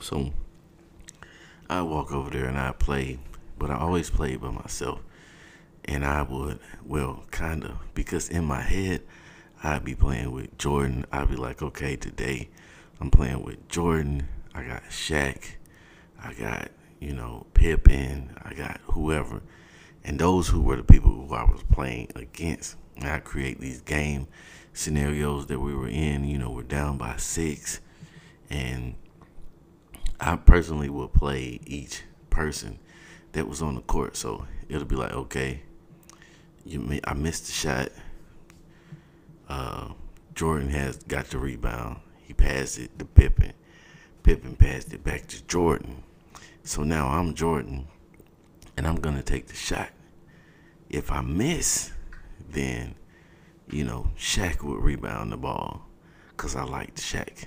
So 0.00 0.32
I 1.68 1.82
walk 1.82 2.10
over 2.12 2.30
there 2.30 2.46
and 2.46 2.58
I 2.58 2.72
play 2.72 3.18
but 3.62 3.70
I 3.70 3.76
always 3.76 4.10
played 4.10 4.40
by 4.40 4.50
myself. 4.50 5.04
And 5.84 6.04
I 6.04 6.22
would, 6.22 6.58
well, 6.84 7.22
kind 7.30 7.62
of, 7.62 7.78
because 7.94 8.28
in 8.28 8.44
my 8.44 8.60
head, 8.60 9.02
I'd 9.62 9.84
be 9.84 9.94
playing 9.94 10.32
with 10.32 10.58
Jordan. 10.58 11.06
I'd 11.12 11.30
be 11.30 11.36
like, 11.36 11.62
okay, 11.62 11.94
today 11.94 12.48
I'm 13.00 13.12
playing 13.12 13.44
with 13.44 13.68
Jordan. 13.68 14.26
I 14.52 14.64
got 14.64 14.82
Shaq. 14.90 15.44
I 16.20 16.34
got, 16.34 16.72
you 16.98 17.12
know, 17.12 17.46
Pippen. 17.54 18.36
I 18.42 18.54
got 18.54 18.80
whoever. 18.86 19.42
And 20.02 20.18
those 20.18 20.48
who 20.48 20.60
were 20.60 20.74
the 20.74 20.82
people 20.82 21.12
who 21.12 21.32
I 21.32 21.44
was 21.44 21.62
playing 21.70 22.10
against. 22.16 22.74
And 22.96 23.08
I 23.08 23.20
create 23.20 23.60
these 23.60 23.80
game 23.80 24.26
scenarios 24.72 25.46
that 25.46 25.60
we 25.60 25.72
were 25.72 25.86
in. 25.86 26.24
You 26.24 26.38
know, 26.38 26.50
we're 26.50 26.64
down 26.64 26.98
by 26.98 27.16
six. 27.16 27.80
And 28.50 28.96
I 30.18 30.34
personally 30.34 30.88
would 30.88 31.12
play 31.12 31.60
each 31.64 32.02
person 32.28 32.80
that 33.32 33.48
was 33.48 33.62
on 33.62 33.74
the 33.74 33.80
court. 33.82 34.16
So 34.16 34.46
it'll 34.68 34.84
be 34.84 34.96
like, 34.96 35.12
okay, 35.12 35.62
you 36.64 36.78
may, 36.78 37.00
I 37.04 37.14
missed 37.14 37.46
the 37.46 37.52
shot. 37.52 37.88
Uh, 39.48 39.88
Jordan 40.34 40.70
has 40.70 40.96
got 41.04 41.26
the 41.26 41.38
rebound. 41.38 42.00
He 42.20 42.32
passed 42.32 42.78
it 42.78 42.98
to 42.98 43.04
Pippen. 43.04 43.52
Pippen 44.22 44.56
passed 44.56 44.92
it 44.92 45.02
back 45.02 45.26
to 45.28 45.42
Jordan. 45.44 46.02
So 46.62 46.82
now 46.84 47.08
I'm 47.08 47.34
Jordan, 47.34 47.88
and 48.76 48.86
I'm 48.86 48.96
gonna 48.96 49.22
take 49.22 49.48
the 49.48 49.56
shot. 49.56 49.90
If 50.88 51.10
I 51.10 51.20
miss, 51.20 51.90
then 52.50 52.94
you 53.68 53.84
know 53.84 54.12
Shaq 54.16 54.62
would 54.62 54.80
rebound 54.80 55.32
the 55.32 55.36
ball, 55.36 55.88
cause 56.36 56.54
I 56.54 56.62
liked 56.62 56.98
Shaq. 56.98 57.46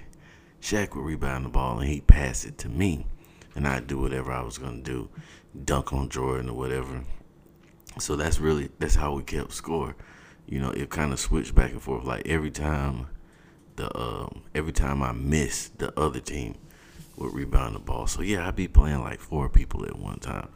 Shaq 0.61 0.95
would 0.95 1.05
rebound 1.05 1.45
the 1.45 1.49
ball 1.49 1.79
and 1.79 1.89
he'd 1.89 2.07
pass 2.07 2.43
it 2.43 2.57
to 2.59 2.69
me, 2.69 3.07
and 3.55 3.65
I'd 3.65 3.87
do 3.87 3.99
whatever 3.99 4.33
I 4.33 4.41
was 4.41 4.57
gonna 4.57 4.81
do 4.81 5.09
dunk 5.63 5.93
on 5.93 6.09
Jordan 6.09 6.49
or 6.49 6.57
whatever. 6.57 7.03
So 7.99 8.15
that's 8.15 8.39
really 8.39 8.69
that's 8.79 8.95
how 8.95 9.13
we 9.13 9.23
kept 9.23 9.53
score. 9.53 9.95
You 10.47 10.59
know, 10.59 10.71
it 10.71 10.89
kind 10.89 11.13
of 11.13 11.19
switched 11.19 11.55
back 11.55 11.71
and 11.71 11.81
forth. 11.81 12.03
Like 12.03 12.27
every 12.27 12.51
time 12.51 13.07
the 13.75 13.95
um, 13.97 14.43
every 14.53 14.73
time 14.73 15.01
I 15.01 15.11
missed, 15.11 15.79
the 15.79 15.97
other 15.99 16.19
team 16.19 16.55
would 17.17 17.33
rebound 17.33 17.75
the 17.75 17.79
ball. 17.79 18.07
So 18.07 18.21
yeah, 18.21 18.47
I'd 18.47 18.55
be 18.55 18.67
playing 18.67 19.01
like 19.01 19.19
four 19.19 19.49
people 19.49 19.85
at 19.85 19.97
one 19.97 20.19
time. 20.19 20.49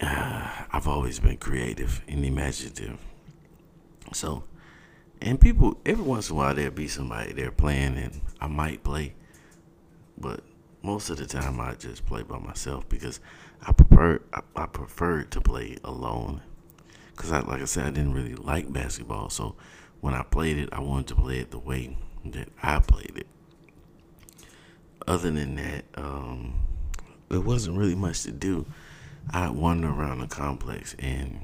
Uh, 0.00 0.48
I've 0.72 0.88
always 0.88 1.18
been 1.20 1.36
creative 1.36 2.02
and 2.08 2.24
imaginative. 2.24 2.98
So, 4.12 4.44
and 5.20 5.40
people 5.40 5.80
every 5.86 6.04
once 6.04 6.28
in 6.28 6.36
a 6.36 6.38
while 6.38 6.54
there'd 6.54 6.74
be 6.74 6.88
somebody 6.88 7.32
there 7.32 7.52
playing, 7.52 7.96
and 7.96 8.20
I 8.40 8.48
might 8.48 8.82
play, 8.82 9.14
but 10.18 10.42
most 10.82 11.10
of 11.10 11.16
the 11.18 11.26
time 11.26 11.60
I 11.60 11.74
just 11.74 12.04
play 12.06 12.22
by 12.22 12.38
myself 12.38 12.88
because 12.88 13.20
I 13.64 13.72
prefer 13.72 14.20
I, 14.32 14.40
I 14.56 14.66
preferred 14.66 15.30
to 15.32 15.40
play 15.40 15.76
alone 15.84 16.42
because 17.10 17.32
I 17.32 17.40
like 17.40 17.62
I 17.62 17.66
said 17.66 17.86
I 17.86 17.90
didn't 17.90 18.14
really 18.14 18.34
like 18.34 18.72
basketball. 18.72 19.30
So 19.30 19.54
when 20.00 20.14
I 20.14 20.22
played 20.22 20.58
it, 20.58 20.68
I 20.72 20.80
wanted 20.80 21.08
to 21.08 21.14
play 21.14 21.38
it 21.38 21.50
the 21.50 21.58
way 21.58 21.96
that 22.24 22.48
I 22.62 22.80
played 22.80 23.12
it. 23.16 23.26
Other 25.06 25.30
than 25.30 25.56
that, 25.56 25.84
um, 25.94 26.60
there 27.28 27.40
wasn't 27.40 27.78
really 27.78 27.94
much 27.94 28.22
to 28.22 28.32
do. 28.32 28.66
I 29.30 29.50
wander 29.50 29.88
around 29.88 30.20
the 30.20 30.26
complex 30.26 30.94
and 30.98 31.40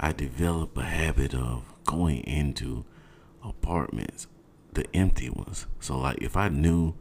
I 0.00 0.12
developed 0.12 0.76
a 0.78 0.82
habit 0.82 1.34
of 1.34 1.64
going 1.84 2.20
into 2.20 2.84
apartments, 3.42 4.26
the 4.72 4.86
empty 4.94 5.28
ones. 5.30 5.66
So 5.80 5.98
like 5.98 6.18
if 6.22 6.36
I 6.36 6.48
knew 6.48 6.94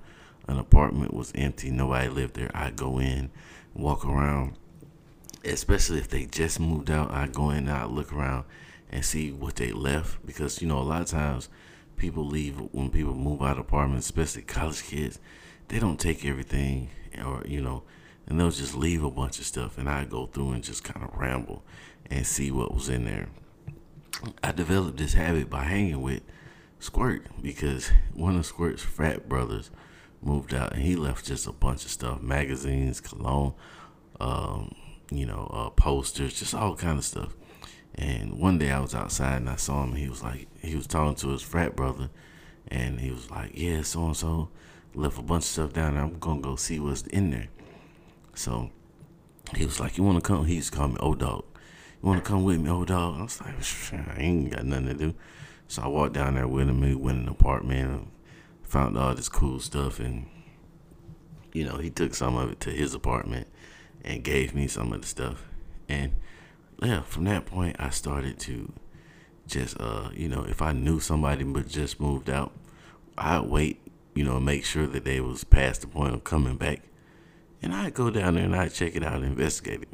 an 0.48 0.58
apartment 0.58 1.14
was 1.14 1.32
empty, 1.36 1.72
nobody 1.72 2.10
lived 2.10 2.36
there, 2.36 2.52
I'd 2.54 2.76
go 2.76 3.00
in 3.00 3.32
walk 3.74 4.06
around, 4.06 4.54
especially 5.44 5.98
if 6.00 6.10
they 6.10 6.26
just 6.26 6.60
moved 6.60 6.90
out. 6.90 7.12
I 7.12 7.28
go 7.28 7.50
in 7.50 7.68
and 7.68 7.72
I 7.72 7.86
look 7.86 8.14
around 8.14 8.46
and 8.92 9.04
see 9.04 9.32
what 9.32 9.56
they 9.56 9.72
left 9.72 10.26
because 10.26 10.62
you 10.62 10.68
know 10.68 10.80
a 10.80 10.84
lot 10.84 11.02
of 11.02 11.08
times 11.08 11.50
people 11.98 12.26
leave 12.26 12.58
when 12.72 12.90
people 12.90 13.16
move 13.16 13.42
out 13.42 13.58
of 13.58 13.66
apartments, 13.66 14.06
especially 14.06 14.44
college 14.44 14.84
kids. 14.84 15.20
They 15.70 15.80
don't 15.80 16.00
take 16.00 16.26
everything, 16.26 16.90
or 17.26 17.44
you 17.48 17.62
know, 17.62 17.84
and 18.28 18.40
they'll 18.40 18.52
just 18.52 18.76
leave 18.76 19.04
a 19.04 19.10
bunch 19.10 19.40
of 19.40 19.46
stuff. 19.46 19.78
And 19.78 19.90
I 19.90 20.06
go 20.06 20.28
through 20.28 20.52
and 20.52 20.64
just 20.64 20.84
kind 20.84 21.04
of 21.04 21.18
ramble 21.18 21.64
and 22.10 22.28
see 22.28 22.52
what 22.52 22.74
was 22.74 22.90
in 22.90 23.06
there. 23.06 23.30
I 24.44 24.52
developed 24.52 24.98
this 24.98 25.14
habit 25.14 25.50
by 25.50 25.64
hanging 25.64 26.02
with 26.02 26.22
Squirt 26.80 27.26
because 27.42 27.92
one 28.14 28.38
of 28.38 28.46
Squirt's 28.46 28.84
frat 28.84 29.28
brothers 29.28 29.72
moved 30.26 30.54
out, 30.54 30.74
and 30.74 30.82
he 30.82 30.96
left 30.96 31.26
just 31.26 31.48
a 31.48 31.52
bunch 31.52 31.86
of 31.86 31.92
stuff: 31.92 32.22
magazines, 32.22 33.02
cologne, 33.02 33.54
um, 34.20 34.74
you 35.12 35.26
know, 35.26 35.50
uh, 35.54 35.70
posters, 35.70 36.38
just 36.38 36.54
all 36.54 36.76
kind 36.76 36.98
of 36.98 37.06
stuff. 37.06 37.36
And 37.96 38.40
one 38.40 38.58
day 38.58 38.72
I 38.72 38.80
was 38.80 38.96
outside 38.96 39.38
and 39.38 39.50
I 39.50 39.56
saw 39.56 39.84
him. 39.84 39.96
He 39.96 40.10
was 40.10 40.24
like, 40.24 40.48
he 40.62 40.76
was 40.76 40.88
talking 40.88 41.16
to 41.16 41.30
his 41.30 41.42
frat 41.42 41.76
brother, 41.76 42.10
and 42.68 43.00
he 43.00 43.12
was 43.12 43.30
like, 43.30 43.52
"Yeah, 43.54 43.82
so 43.84 44.06
and 44.06 44.18
so 44.18 44.50
left 44.96 45.20
a 45.20 45.22
bunch 45.22 45.44
of 45.44 45.50
stuff 45.50 45.74
down 45.74 45.94
there. 45.96 46.04
I'm 46.04 46.20
gonna 46.20 46.42
go 46.42 46.56
see 46.56 46.80
what's 46.80 47.04
in 47.04 47.32
there." 47.32 47.50
So 48.36 48.72
he 49.56 49.66
was 49.66 49.80
like, 49.80 49.98
"You 49.98 50.04
want 50.04 50.24
to 50.24 50.28
come?" 50.28 50.46
He 50.46 50.56
used 50.56 50.72
to 50.74 50.78
call 50.80 50.88
me 50.88 50.98
old 51.00 51.20
Dog. 51.20 51.46
You 52.04 52.10
want 52.10 52.22
to 52.22 52.30
come 52.30 52.44
with 52.44 52.60
me, 52.60 52.70
old 52.70 52.88
dog? 52.88 53.18
I 53.18 53.24
was 53.24 53.40
like, 53.40 53.56
I 53.94 54.20
ain't 54.20 54.52
got 54.52 54.66
nothing 54.66 54.88
to 54.88 54.94
do. 54.94 55.16
So 55.70 55.84
I 55.84 55.88
walked 55.88 56.12
down 56.12 56.36
there 56.36 56.50
with 56.50 56.68
him. 56.68 56.82
We 56.82 56.96
went 56.96 57.20
in 57.20 57.26
the 57.28 57.32
apartment 57.32 57.92
and 57.92 58.12
found 58.74 58.98
all 58.98 59.14
this 59.14 59.30
cool 59.30 59.60
stuff. 59.60 60.00
And, 60.00 60.26
you 61.54 61.64
know, 61.64 61.78
he 61.78 61.92
took 61.92 62.16
some 62.16 62.36
of 62.36 62.52
it 62.52 62.60
to 62.62 62.72
his 62.72 62.96
apartment 62.96 63.48
and 64.04 64.24
gave 64.24 64.56
me 64.56 64.68
some 64.68 64.92
of 64.92 65.02
the 65.02 65.08
stuff. 65.08 65.44
And, 65.88 66.14
yeah, 66.82 67.02
from 67.02 67.26
that 67.26 67.46
point, 67.46 67.76
I 67.80 67.92
started 67.92 68.40
to 68.40 68.74
just, 69.48 69.80
uh, 69.80 70.10
you 70.14 70.28
know, 70.28 70.44
if 70.50 70.62
I 70.62 70.74
knew 70.74 71.00
somebody 71.00 71.44
but 71.44 71.68
just 71.68 72.00
moved 72.00 72.32
out, 72.32 72.52
I'd 73.16 73.42
wait, 73.46 73.80
you 74.16 74.24
know, 74.24 74.40
make 74.40 74.66
sure 74.66 74.88
that 74.88 75.06
they 75.06 75.22
was 75.22 75.44
past 75.44 75.82
the 75.82 75.88
point 75.88 76.16
of 76.16 76.24
coming 76.24 76.58
back. 76.58 76.82
And 77.62 77.74
I'd 77.74 77.94
go 77.94 78.10
down 78.10 78.34
there 78.34 78.44
and 78.44 78.56
I'd 78.56 78.74
check 78.74 78.96
it 78.96 79.04
out 79.04 79.18
and 79.18 79.26
investigate 79.26 79.84
it. 79.84 79.90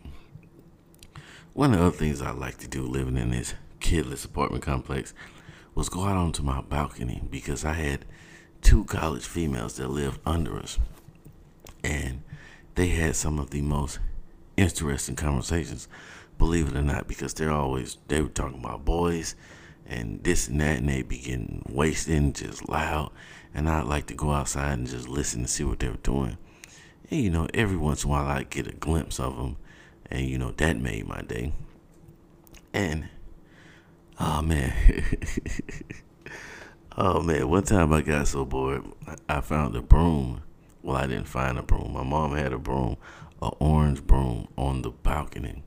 One 1.54 1.74
of 1.74 1.80
the 1.80 1.86
other 1.88 1.98
things 1.98 2.22
I 2.22 2.32
like 2.32 2.58
to 2.60 2.68
do 2.68 2.84
living 2.84 3.18
in 3.18 3.32
this 3.32 3.56
kidless 3.82 4.24
apartment 4.24 4.64
complex 4.64 5.14
was 5.76 5.90
go 5.90 6.06
out 6.06 6.16
onto 6.16 6.44
my 6.44 6.62
balcony 6.62 7.22
because 7.30 7.66
I 7.66 7.74
had 7.74 8.06
two 8.62 8.84
college 8.86 9.26
females 9.26 9.78
that 9.78 9.90
lived 9.90 10.20
under 10.26 10.58
us. 10.58 10.80
And 11.84 12.24
they 12.76 12.88
had 12.88 13.16
some 13.16 13.40
of 13.40 13.50
the 13.50 13.62
most 13.62 14.00
interesting 14.58 15.16
conversations, 15.16 15.88
believe 16.38 16.68
it 16.68 16.76
or 16.76 16.82
not, 16.82 17.08
because 17.08 17.34
they're 17.34 17.52
always 17.52 17.98
they 18.08 18.22
were 18.22 18.30
talking 18.30 18.60
about 18.60 18.86
boys 18.86 19.36
and 19.86 20.24
this 20.24 20.48
and 20.48 20.62
that, 20.62 20.78
and 20.78 20.90
they 20.90 21.02
be 21.02 21.18
getting 21.20 22.34
just 22.34 22.70
loud. 22.70 23.12
And 23.54 23.68
I'd 23.68 23.86
like 23.86 24.06
to 24.08 24.14
go 24.14 24.32
outside 24.32 24.74
and 24.74 24.88
just 24.88 25.08
listen 25.10 25.42
and 25.42 25.50
see 25.50 25.64
what 25.64 25.80
they 25.80 25.90
were 25.90 25.96
doing. 25.98 26.38
And 27.10 27.22
you 27.22 27.30
know, 27.30 27.48
every 27.54 27.78
once 27.78 28.04
in 28.04 28.10
a 28.10 28.14
while 28.14 28.28
I'd 28.28 28.50
get 28.50 28.68
a 28.68 28.72
glimpse 28.72 29.20
of 29.20 29.36
them, 29.38 29.58
and 30.12 30.28
you 30.28 30.38
know 30.38 30.52
that 30.52 30.78
made 30.78 31.08
my 31.08 31.22
day. 31.22 31.54
And 32.74 33.10
oh 34.20 34.42
man, 34.44 34.74
oh 37.00 37.22
man, 37.22 37.50
one 37.50 37.64
time 37.64 37.94
I 37.94 38.02
got 38.02 38.28
so 38.28 38.44
bored, 38.44 38.84
I 39.28 39.40
found 39.40 39.76
a 39.76 39.82
broom. 39.82 40.42
Well, 40.84 40.98
I 40.98 41.08
didn't 41.08 41.28
find 41.28 41.58
a 41.58 41.64
broom. 41.64 41.94
My 41.94 42.04
mom 42.04 42.36
had 42.36 42.52
a 42.52 42.60
broom, 42.60 42.98
a 43.42 43.48
orange 43.60 44.04
broom 44.06 44.50
on 44.58 44.82
the 44.82 44.92
balcony, 44.92 45.64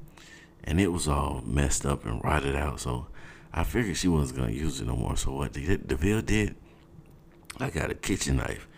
and 0.62 0.78
it 0.80 0.92
was 0.92 1.08
all 1.08 1.42
messed 1.44 1.86
up 1.86 2.04
and 2.04 2.22
rotted 2.22 2.54
out. 2.54 2.80
So 2.80 3.06
I 3.52 3.64
figured 3.64 3.96
she 3.96 4.08
wasn't 4.08 4.40
gonna 4.40 4.52
use 4.52 4.80
it 4.80 4.86
no 4.86 4.94
more. 4.94 5.16
So 5.16 5.32
what 5.32 5.52
Deville 5.54 6.22
did, 6.22 6.54
I 7.58 7.70
got 7.70 7.90
a 7.90 7.94
kitchen 7.94 8.36
knife, 8.36 8.68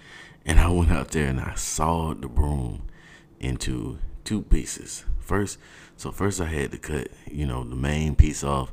and 0.46 0.60
I 0.60 0.68
went 0.68 0.92
out 0.92 1.10
there 1.10 1.26
and 1.26 1.40
I 1.40 1.54
sawed 1.56 2.22
the 2.22 2.28
broom 2.28 2.82
into 3.40 3.98
two 4.24 4.42
pieces. 4.42 5.04
First, 5.18 5.58
so 5.96 6.12
first 6.12 6.40
I 6.40 6.46
had 6.46 6.70
to 6.70 6.78
cut, 6.78 7.08
you 7.30 7.46
know, 7.46 7.64
the 7.64 7.76
main 7.76 8.14
piece 8.14 8.44
off. 8.44 8.72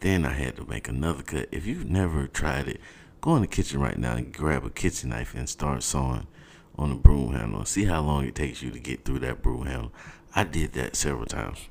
Then 0.00 0.24
I 0.24 0.32
had 0.32 0.56
to 0.56 0.64
make 0.64 0.88
another 0.88 1.22
cut. 1.22 1.48
If 1.52 1.66
you've 1.66 1.90
never 1.90 2.26
tried 2.26 2.68
it, 2.68 2.80
go 3.20 3.36
in 3.36 3.42
the 3.42 3.48
kitchen 3.48 3.80
right 3.80 3.98
now 3.98 4.14
and 4.16 4.32
grab 4.32 4.64
a 4.64 4.70
kitchen 4.70 5.10
knife 5.10 5.34
and 5.34 5.48
start 5.48 5.82
sawing 5.82 6.26
on 6.76 6.90
the 6.90 6.96
broom 6.96 7.34
handle. 7.34 7.64
See 7.64 7.84
how 7.84 8.00
long 8.00 8.24
it 8.26 8.34
takes 8.34 8.62
you 8.62 8.70
to 8.70 8.78
get 8.78 9.04
through 9.04 9.20
that 9.20 9.42
broom 9.42 9.66
handle. 9.66 9.92
I 10.34 10.44
did 10.44 10.72
that 10.72 10.96
several 10.96 11.26
times. 11.26 11.68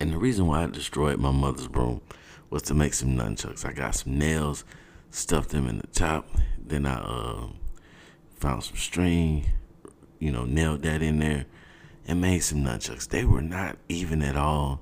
And 0.00 0.12
the 0.12 0.18
reason 0.18 0.46
why 0.46 0.64
I 0.64 0.66
destroyed 0.66 1.18
my 1.18 1.30
mother's 1.30 1.68
broom 1.68 2.00
was 2.48 2.62
to 2.62 2.74
make 2.74 2.94
some 2.94 3.16
nunchucks. 3.16 3.64
I 3.64 3.72
got 3.72 3.94
some 3.94 4.18
nails, 4.18 4.64
stuffed 5.10 5.50
them 5.50 5.68
in 5.68 5.78
the 5.78 5.86
top. 5.88 6.28
Then 6.58 6.86
I 6.86 6.98
uh, 7.00 7.48
found 8.36 8.64
some 8.64 8.76
string, 8.76 9.46
you 10.18 10.32
know, 10.32 10.44
nailed 10.44 10.82
that 10.82 11.02
in 11.02 11.18
there 11.18 11.46
and 12.08 12.20
made 12.20 12.40
some 12.40 12.64
nunchucks. 12.64 13.08
They 13.08 13.24
were 13.24 13.42
not 13.42 13.76
even 13.88 14.22
at 14.22 14.36
all. 14.36 14.80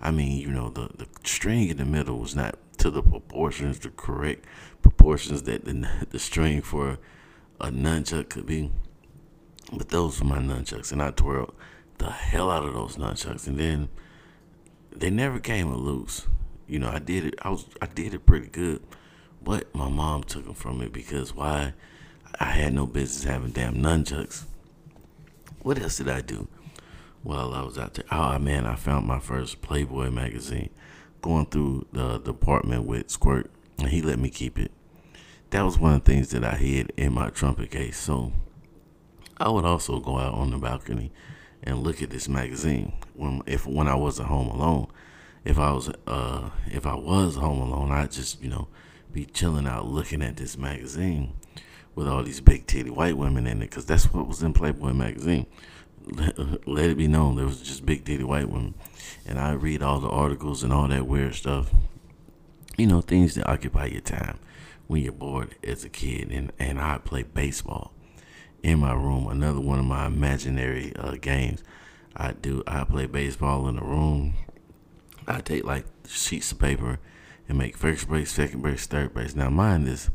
I 0.00 0.10
mean, 0.10 0.38
you 0.38 0.48
know, 0.48 0.68
the, 0.68 0.90
the 0.96 1.06
string 1.24 1.68
in 1.68 1.78
the 1.78 1.84
middle 1.84 2.18
was 2.18 2.34
not 2.34 2.56
to 2.78 2.90
the 2.90 3.02
proportions, 3.02 3.78
the 3.78 3.90
correct 3.90 4.44
proportions 4.82 5.42
that 5.44 5.64
the, 5.64 6.06
the 6.10 6.18
string 6.18 6.62
for 6.62 6.98
a 7.60 7.68
nunchuck 7.68 8.28
could 8.28 8.46
be. 8.46 8.70
But 9.72 9.88
those 9.88 10.20
were 10.20 10.26
my 10.26 10.38
nunchucks, 10.38 10.92
and 10.92 11.02
I 11.02 11.10
twirled 11.10 11.54
the 11.98 12.10
hell 12.10 12.50
out 12.50 12.64
of 12.64 12.74
those 12.74 12.96
nunchucks, 12.96 13.46
and 13.46 13.58
then 13.58 13.88
they 14.92 15.10
never 15.10 15.40
came 15.40 15.74
loose. 15.74 16.26
You 16.68 16.78
know, 16.78 16.90
I 16.90 16.98
did 16.98 17.24
it. 17.24 17.34
I 17.42 17.50
was 17.50 17.66
I 17.80 17.86
did 17.86 18.14
it 18.14 18.26
pretty 18.26 18.48
good, 18.48 18.82
but 19.42 19.74
my 19.74 19.88
mom 19.88 20.24
took 20.24 20.44
them 20.44 20.54
from 20.54 20.78
me 20.78 20.88
because 20.88 21.34
why? 21.34 21.74
I 22.38 22.46
had 22.46 22.74
no 22.74 22.86
business 22.86 23.24
having 23.24 23.50
damn 23.50 23.76
nunchucks. 23.76 24.44
What 25.62 25.80
else 25.80 25.96
did 25.96 26.08
I 26.08 26.20
do? 26.20 26.48
while 27.26 27.52
I 27.54 27.62
was 27.62 27.76
out 27.76 27.94
there. 27.94 28.04
Oh 28.10 28.38
man, 28.38 28.66
I 28.66 28.76
found 28.76 29.06
my 29.06 29.18
first 29.18 29.60
Playboy 29.60 30.10
magazine. 30.10 30.70
Going 31.22 31.46
through 31.46 31.86
the 31.92 32.18
department 32.18 32.84
with 32.86 33.10
Squirt, 33.10 33.50
and 33.78 33.88
he 33.88 34.02
let 34.02 34.18
me 34.18 34.30
keep 34.30 34.58
it. 34.58 34.70
That 35.50 35.62
was 35.62 35.78
one 35.78 35.94
of 35.94 36.04
the 36.04 36.12
things 36.12 36.30
that 36.30 36.44
I 36.44 36.56
hid 36.56 36.92
in 36.96 37.12
my 37.12 37.30
trumpet 37.30 37.70
case. 37.70 37.96
So 37.96 38.32
I 39.38 39.48
would 39.48 39.64
also 39.64 40.00
go 40.00 40.18
out 40.18 40.34
on 40.34 40.50
the 40.50 40.58
balcony 40.58 41.12
and 41.62 41.80
look 41.80 42.02
at 42.02 42.10
this 42.10 42.28
magazine 42.28 42.92
when 43.14 43.42
if 43.46 43.66
when 43.66 43.88
I 43.88 43.94
wasn't 43.94 44.28
home 44.28 44.48
alone. 44.48 44.88
If 45.44 45.58
I 45.58 45.72
was 45.72 45.90
uh 46.06 46.50
if 46.66 46.86
I 46.86 46.94
was 46.94 47.36
home 47.36 47.60
alone, 47.60 47.90
I'd 47.90 48.12
just 48.12 48.42
you 48.42 48.48
know 48.48 48.68
be 49.12 49.24
chilling 49.24 49.66
out 49.66 49.86
looking 49.86 50.22
at 50.22 50.36
this 50.36 50.56
magazine 50.56 51.34
with 51.94 52.08
all 52.08 52.22
these 52.22 52.40
big 52.40 52.66
titty 52.66 52.90
white 52.90 53.16
women 53.16 53.46
in 53.46 53.62
it 53.62 53.70
because 53.70 53.86
that's 53.86 54.12
what 54.12 54.28
was 54.28 54.42
in 54.42 54.52
Playboy 54.52 54.92
magazine 54.92 55.46
let 56.66 56.90
it 56.90 56.96
be 56.96 57.08
known 57.08 57.36
there 57.36 57.46
was 57.46 57.60
just 57.60 57.84
big 57.84 58.04
titty 58.04 58.22
white 58.24 58.48
women. 58.48 58.74
And 59.26 59.38
I 59.38 59.52
read 59.52 59.82
all 59.82 59.98
the 59.98 60.08
articles 60.08 60.62
and 60.62 60.72
all 60.72 60.88
that 60.88 61.06
weird 61.06 61.34
stuff. 61.34 61.70
You 62.76 62.86
know, 62.86 63.00
things 63.00 63.34
that 63.34 63.48
occupy 63.48 63.86
your 63.86 64.02
time 64.02 64.38
when 64.86 65.02
you're 65.02 65.12
bored 65.12 65.56
as 65.64 65.84
a 65.84 65.88
kid. 65.88 66.30
And, 66.30 66.52
and 66.58 66.80
I 66.80 66.98
play 66.98 67.24
baseball 67.24 67.92
in 68.62 68.78
my 68.78 68.92
room. 68.92 69.26
Another 69.26 69.60
one 69.60 69.80
of 69.80 69.84
my 69.84 70.06
imaginary 70.06 70.94
uh, 70.96 71.16
games. 71.20 71.64
I 72.14 72.32
do. 72.32 72.62
I 72.66 72.84
play 72.84 73.06
baseball 73.06 73.68
in 73.68 73.76
the 73.76 73.82
room. 73.82 74.34
I 75.26 75.40
take 75.40 75.64
like 75.64 75.86
sheets 76.06 76.52
of 76.52 76.60
paper 76.60 77.00
and 77.48 77.58
make 77.58 77.76
first 77.76 78.08
base, 78.08 78.30
second 78.30 78.62
base, 78.62 78.86
third 78.86 79.12
base. 79.12 79.34
Now, 79.34 79.50
mind 79.50 79.86
this, 79.86 80.08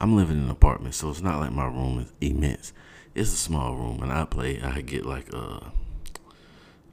I'm 0.00 0.16
living 0.16 0.38
in 0.38 0.44
an 0.44 0.50
apartment, 0.50 0.94
so 0.94 1.10
it's 1.10 1.20
not 1.20 1.40
like 1.40 1.52
my 1.52 1.66
room 1.66 1.98
is 1.98 2.12
immense 2.20 2.72
it's 3.14 3.32
a 3.32 3.36
small 3.36 3.76
room, 3.76 4.02
and 4.02 4.12
I 4.12 4.24
play. 4.24 4.60
I 4.60 4.80
get 4.80 5.06
like 5.06 5.32
a 5.32 5.72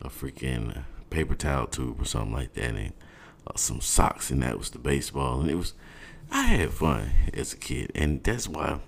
a 0.02 0.10
freaking 0.10 0.84
paper 1.10 1.36
towel 1.36 1.68
tube 1.68 2.02
or 2.02 2.06
something 2.06 2.34
like 2.34 2.54
that, 2.54 2.76
and 2.76 2.94
uh, 3.48 3.54
some 3.56 3.82
socks, 3.82 4.32
and 4.32 4.42
that 4.44 4.58
was 4.58 4.70
the 4.70 4.80
baseball, 4.80 5.42
and 5.42 5.50
it 5.50 5.56
was. 5.56 5.74
I 6.34 6.44
had 6.44 6.72
fun 6.72 7.12
as 7.34 7.54
a 7.54 7.58
kid, 7.58 7.92
and 7.94 8.24
that's 8.24 8.48
why, 8.48 8.80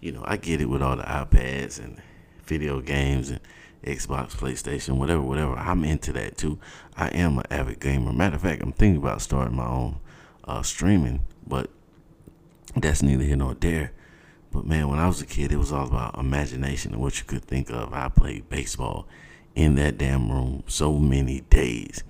you 0.00 0.12
know, 0.12 0.22
I 0.24 0.36
get 0.36 0.60
it 0.60 0.66
with 0.66 0.80
all 0.80 0.96
the 0.96 1.02
iPads 1.02 1.82
and 1.82 2.00
video 2.44 2.80
games 2.80 3.30
and 3.30 3.40
Xbox, 3.84 4.36
PlayStation, 4.36 4.96
whatever, 4.96 5.22
whatever. 5.22 5.54
I'm 5.54 5.84
into 5.84 6.12
that 6.12 6.36
too. 6.36 6.58
I 6.96 7.08
am 7.08 7.38
an 7.38 7.46
avid 7.50 7.80
gamer. 7.80 8.12
Matter 8.12 8.36
of 8.36 8.42
fact, 8.42 8.62
I'm 8.62 8.72
thinking 8.72 9.02
about 9.02 9.22
starting 9.22 9.56
my 9.56 9.66
own 9.66 9.98
uh, 10.44 10.62
streaming, 10.62 11.22
but 11.46 11.70
that's 12.76 13.02
neither 13.02 13.24
here 13.24 13.36
nor 13.36 13.54
there. 13.54 13.92
But 14.52 14.66
man, 14.66 14.88
when 14.88 14.98
I 14.98 15.06
was 15.06 15.20
a 15.20 15.26
kid, 15.26 15.52
it 15.52 15.58
was 15.58 15.72
all 15.72 15.86
about 15.86 16.18
imagination 16.18 16.92
and 16.92 17.02
what 17.02 17.18
you 17.18 17.24
could 17.24 17.44
think 17.44 17.70
of. 17.70 17.92
I 17.92 18.08
played 18.08 18.48
baseball 18.48 19.06
in 19.54 19.74
that 19.74 19.98
damn 19.98 20.30
room 20.30 20.62
so 20.66 20.98
many 20.98 21.40
days. 21.40 22.02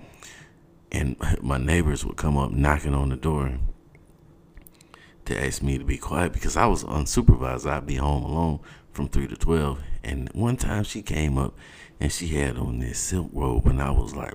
And 0.91 1.15
my 1.41 1.57
neighbors 1.57 2.05
would 2.05 2.17
come 2.17 2.37
up 2.37 2.51
knocking 2.51 2.93
on 2.93 3.09
the 3.09 3.15
door 3.15 3.59
to 5.25 5.45
ask 5.45 5.61
me 5.61 5.77
to 5.77 5.83
be 5.83 5.97
quiet 5.97 6.33
because 6.33 6.57
I 6.57 6.65
was 6.65 6.83
unsupervised. 6.83 7.69
I'd 7.69 7.85
be 7.85 7.95
home 7.95 8.23
alone 8.23 8.59
from 8.91 9.07
3 9.07 9.27
to 9.27 9.35
12. 9.35 9.81
And 10.03 10.29
one 10.33 10.57
time 10.57 10.83
she 10.83 11.01
came 11.01 11.37
up 11.37 11.53
and 11.99 12.11
she 12.11 12.27
had 12.27 12.57
on 12.57 12.79
this 12.79 12.97
silk 12.97 13.29
robe, 13.33 13.67
and 13.67 13.81
I 13.81 13.91
was 13.91 14.15
like, 14.15 14.33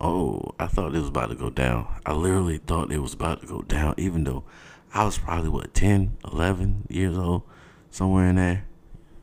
oh, 0.00 0.54
I 0.58 0.66
thought 0.66 0.94
it 0.94 1.00
was 1.00 1.08
about 1.08 1.28
to 1.28 1.34
go 1.34 1.50
down. 1.50 1.86
I 2.06 2.14
literally 2.14 2.58
thought 2.58 2.90
it 2.90 3.00
was 3.00 3.12
about 3.12 3.42
to 3.42 3.46
go 3.46 3.62
down, 3.62 3.94
even 3.98 4.24
though 4.24 4.44
I 4.92 5.04
was 5.04 5.18
probably 5.18 5.50
what 5.50 5.72
10, 5.72 6.16
11 6.32 6.88
years 6.88 7.16
old, 7.16 7.42
somewhere 7.90 8.28
in 8.28 8.36
there. 8.36 8.64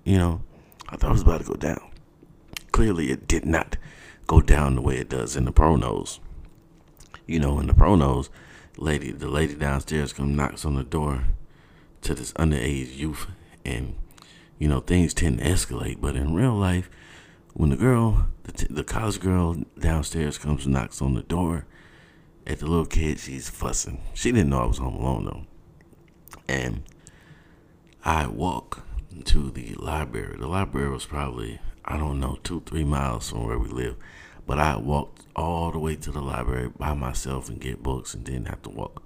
You 0.05 0.17
know, 0.17 0.41
I 0.87 0.95
thought 0.95 1.09
it 1.09 1.13
was 1.13 1.23
about 1.23 1.41
to 1.41 1.47
go 1.47 1.55
down. 1.55 1.81
Clearly, 2.71 3.11
it 3.11 3.27
did 3.27 3.45
not 3.45 3.75
go 4.27 4.39
down 4.39 4.75
the 4.75 4.81
way 4.81 4.95
it 4.95 5.09
does 5.09 5.35
in 5.35 5.43
the 5.43 5.51
pronos. 5.51 6.19
You 7.25 7.41
know, 7.41 7.59
in 7.59 7.67
the 7.67 7.73
pronos, 7.73 8.29
lady, 8.77 9.11
the 9.11 9.27
lady 9.27 9.55
downstairs 9.55 10.13
comes 10.13 10.37
knocks 10.37 10.63
on 10.63 10.75
the 10.75 10.83
door 10.83 11.25
to 12.01 12.13
this 12.15 12.31
underage 12.33 12.95
youth, 12.95 13.27
and 13.65 13.95
you 14.59 14.69
know 14.69 14.79
things 14.79 15.13
tend 15.13 15.39
to 15.39 15.43
escalate. 15.43 15.99
But 15.99 16.15
in 16.15 16.33
real 16.33 16.55
life, 16.55 16.89
when 17.53 17.71
the 17.71 17.75
girl, 17.75 18.29
the, 18.43 18.53
t- 18.53 18.67
the 18.69 18.85
college 18.85 19.19
girl 19.19 19.57
downstairs 19.77 20.37
comes 20.37 20.63
and 20.63 20.73
knocks 20.75 21.01
on 21.01 21.15
the 21.15 21.23
door 21.23 21.65
at 22.45 22.59
the 22.59 22.67
little 22.67 22.85
kid, 22.85 23.19
she's 23.19 23.49
fussing. 23.49 24.01
She 24.13 24.31
didn't 24.31 24.51
know 24.51 24.61
I 24.61 24.65
was 24.67 24.77
home 24.77 24.95
alone 24.95 25.25
though 25.25 25.45
and 26.47 26.83
I 28.03 28.27
walk 28.27 28.85
to 29.25 29.51
the 29.51 29.73
library. 29.75 30.37
The 30.37 30.47
library 30.47 30.89
was 30.89 31.05
probably, 31.05 31.59
I 31.83 31.97
don't 31.97 32.19
know, 32.19 32.39
two, 32.43 32.61
three 32.65 32.83
miles 32.83 33.29
from 33.29 33.45
where 33.45 33.59
we 33.59 33.69
live. 33.69 33.95
But 34.45 34.59
I 34.59 34.77
walked 34.77 35.23
all 35.35 35.71
the 35.71 35.79
way 35.79 35.95
to 35.97 36.11
the 36.11 36.21
library 36.21 36.69
by 36.69 36.93
myself 36.93 37.49
and 37.49 37.59
get 37.59 37.83
books 37.83 38.13
and 38.13 38.23
didn't 38.23 38.47
have 38.47 38.61
to 38.63 38.69
walk 38.69 39.03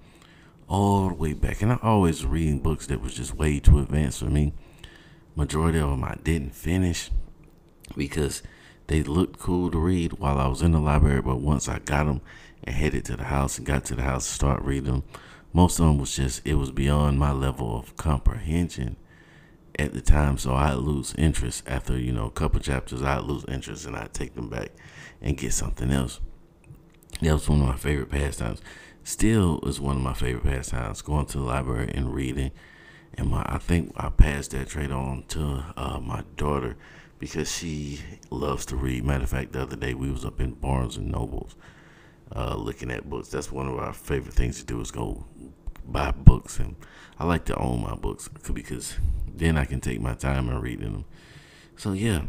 all 0.68 1.08
the 1.08 1.14
way 1.14 1.32
back. 1.32 1.62
And 1.62 1.72
I 1.72 1.78
always 1.82 2.24
reading 2.24 2.60
books 2.60 2.86
that 2.86 3.02
was 3.02 3.14
just 3.14 3.34
way 3.34 3.58
too 3.58 3.78
advanced 3.80 4.20
for 4.20 4.26
me. 4.26 4.54
Majority 5.34 5.78
of 5.78 5.90
them 5.90 6.04
I 6.04 6.16
didn't 6.22 6.54
finish 6.54 7.10
because 7.96 8.42
they 8.86 9.02
looked 9.02 9.38
cool 9.38 9.70
to 9.70 9.78
read 9.78 10.14
while 10.14 10.38
I 10.38 10.46
was 10.46 10.62
in 10.62 10.72
the 10.72 10.80
library. 10.80 11.22
But 11.22 11.40
once 11.40 11.68
I 11.68 11.78
got 11.78 12.04
them 12.04 12.20
and 12.64 12.76
headed 12.76 13.04
to 13.06 13.16
the 13.16 13.24
house 13.24 13.58
and 13.58 13.66
got 13.66 13.84
to 13.86 13.96
the 13.96 14.02
house 14.02 14.26
to 14.26 14.32
start 14.32 14.62
reading 14.62 14.92
them, 14.92 15.02
most 15.52 15.78
of 15.78 15.86
them 15.86 15.98
was 15.98 16.16
just, 16.16 16.46
it 16.46 16.54
was 16.54 16.70
beyond 16.70 17.18
my 17.18 17.32
level 17.32 17.78
of 17.78 17.96
comprehension 17.96 18.96
at 19.78 19.92
the 19.92 20.00
time. 20.00 20.38
So 20.38 20.54
I 20.54 20.74
lose 20.74 21.14
interest 21.18 21.64
after, 21.66 21.98
you 21.98 22.12
know, 22.12 22.26
a 22.26 22.30
couple 22.30 22.60
chapters. 22.60 23.02
I 23.02 23.18
lose 23.18 23.44
interest 23.46 23.86
and 23.86 23.96
I 23.96 24.08
take 24.12 24.34
them 24.34 24.48
back 24.48 24.70
and 25.20 25.36
get 25.36 25.52
something 25.52 25.90
else. 25.90 26.20
That 27.20 27.34
was 27.34 27.48
one 27.48 27.60
of 27.60 27.68
my 27.68 27.76
favorite 27.76 28.10
pastimes. 28.10 28.62
Still 29.04 29.60
is 29.66 29.80
one 29.80 29.96
of 29.96 30.02
my 30.02 30.14
favorite 30.14 30.44
pastimes, 30.44 31.02
going 31.02 31.26
to 31.26 31.38
the 31.38 31.44
library 31.44 31.90
and 31.94 32.14
reading. 32.14 32.52
And 33.14 33.28
my, 33.28 33.42
I 33.44 33.58
think 33.58 33.92
I 33.96 34.08
passed 34.08 34.52
that 34.52 34.68
trait 34.68 34.90
on 34.90 35.24
to 35.28 35.64
uh, 35.76 36.00
my 36.00 36.24
daughter 36.36 36.76
because 37.18 37.52
she 37.52 38.00
loves 38.30 38.64
to 38.66 38.76
read. 38.76 39.04
Matter 39.04 39.24
of 39.24 39.30
fact, 39.30 39.52
the 39.52 39.62
other 39.62 39.76
day 39.76 39.92
we 39.92 40.10
was 40.10 40.24
up 40.24 40.40
in 40.40 40.54
Barnes 40.54 40.96
and 40.96 41.10
Nobles 41.10 41.56
uh, 42.34 42.54
looking 42.56 42.90
at 42.90 43.08
books. 43.08 43.28
That's 43.28 43.52
one 43.52 43.68
of 43.68 43.78
our 43.78 43.92
favorite 43.92 44.34
things 44.34 44.58
to 44.58 44.64
do 44.64 44.80
is 44.80 44.90
go 44.90 45.24
buy 45.86 46.10
books, 46.12 46.58
and 46.58 46.76
I 47.18 47.24
like 47.24 47.44
to 47.46 47.56
own 47.56 47.82
my 47.82 47.94
books 47.94 48.28
because 48.28 48.96
then 49.26 49.56
I 49.56 49.64
can 49.64 49.80
take 49.80 50.00
my 50.00 50.14
time 50.14 50.48
and 50.48 50.62
reading 50.62 50.92
them. 50.92 51.04
So 51.76 51.92
yeah, 51.92 52.22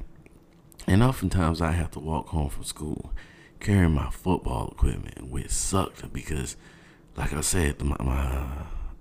and 0.88 1.04
oftentimes 1.04 1.62
I 1.62 1.72
have 1.72 1.92
to 1.92 2.00
walk 2.00 2.30
home 2.30 2.50
from 2.50 2.64
school 2.64 3.14
carrying 3.60 3.94
my 3.94 4.10
football 4.10 4.70
equipment, 4.70 5.30
which 5.30 5.50
sucked 5.50 6.12
because, 6.12 6.58
like 7.16 7.34
I 7.34 7.42
said, 7.42 7.82
my, 7.82 7.96
my 8.00 8.48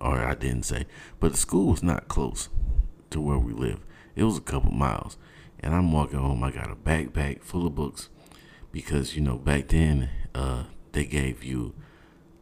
or 0.00 0.18
I 0.18 0.34
didn't 0.34 0.64
say, 0.64 0.86
but 1.20 1.32
the 1.32 1.38
school 1.38 1.70
was 1.70 1.82
not 1.82 2.08
close 2.08 2.48
to 3.10 3.20
where 3.20 3.38
we 3.38 3.52
live. 3.52 3.80
It 4.16 4.24
was 4.24 4.36
a 4.36 4.42
couple 4.42 4.72
miles 4.72 5.16
and 5.60 5.74
I'm 5.74 5.92
walking 5.92 6.18
home. 6.18 6.42
I 6.42 6.50
got 6.50 6.70
a 6.70 6.74
backpack 6.74 7.42
full 7.42 7.66
of 7.66 7.74
books 7.74 8.08
because 8.72 9.14
you 9.14 9.22
know 9.22 9.36
back 9.36 9.68
then 9.68 10.10
uh, 10.34 10.64
they 10.92 11.04
gave 11.04 11.42
you 11.44 11.74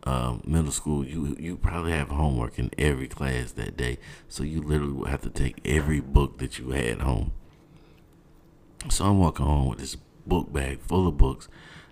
uh, 0.05 0.39
middle 0.45 0.73
school. 0.73 1.05
You 1.05 1.37
you 1.39 1.57
probably 1.57 1.93
have 1.93 2.09
homework 2.09 2.59
in 2.59 2.71
every 2.79 3.09
class 3.09 3.53
that 3.53 3.77
day, 3.77 3.99
so 4.29 4.43
you 4.43 4.61
literally 4.63 5.11
have 5.11 5.23
to 5.23 5.31
take 5.31 5.61
every 5.65 6.01
book 6.01 6.39
that 6.39 6.59
you 6.59 6.71
had 6.71 7.01
home. 7.01 7.33
So 8.89 9.05
I'm 9.05 9.19
walking 9.19 9.47
home 9.47 9.69
with 9.69 9.79
this 9.79 9.97
book 10.27 10.53
bag 10.53 10.81
full 10.81 11.07
of 11.07 11.19
books. 11.19 11.49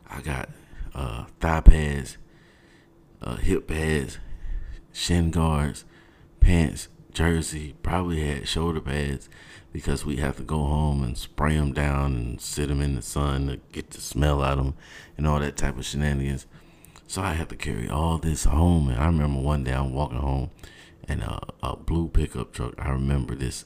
I 0.09 0.21
got 0.23 0.49
uh, 0.95 1.25
thigh 1.41 1.61
pads, 1.61 2.17
uh, 3.21 3.37
hip 3.37 3.69
pads, 3.69 4.19
shin 4.93 5.31
guards, 5.31 5.85
pants, 6.41 6.89
jersey. 7.19 7.75
Probably 7.83 8.21
had 8.21 8.47
shoulder 8.47 8.81
pads 8.81 9.29
because 9.73 10.07
we 10.07 10.17
have 10.19 10.37
to 10.37 10.45
go 10.45 10.59
home 10.59 11.03
and 11.03 11.19
spray 11.19 11.57
them 11.57 11.73
down 11.73 12.15
and 12.15 12.41
sit 12.41 12.69
them 12.69 12.81
in 12.81 12.95
the 12.95 13.03
sun 13.03 13.49
to 13.49 13.57
get 13.73 13.91
the 13.91 14.01
smell 14.01 14.41
out 14.41 14.59
of 14.59 14.65
them 14.67 14.75
and 15.17 15.27
all 15.27 15.41
that 15.41 15.57
type 15.57 15.77
of 15.77 15.85
shenanigans. 15.85 16.47
So 17.09 17.21
I 17.21 17.33
had 17.33 17.49
to 17.49 17.57
carry 17.57 17.89
all 17.89 18.19
this 18.19 18.45
home. 18.45 18.89
And 18.89 19.01
I 19.01 19.07
remember 19.07 19.41
one 19.41 19.65
day 19.65 19.73
I'm 19.73 19.93
walking 19.93 20.21
home 20.21 20.51
and 21.09 21.23
a, 21.23 21.41
a 21.61 21.75
blue 21.75 22.07
pickup 22.07 22.53
truck. 22.53 22.75
I 22.79 22.91
remember 22.91 23.35
this 23.35 23.65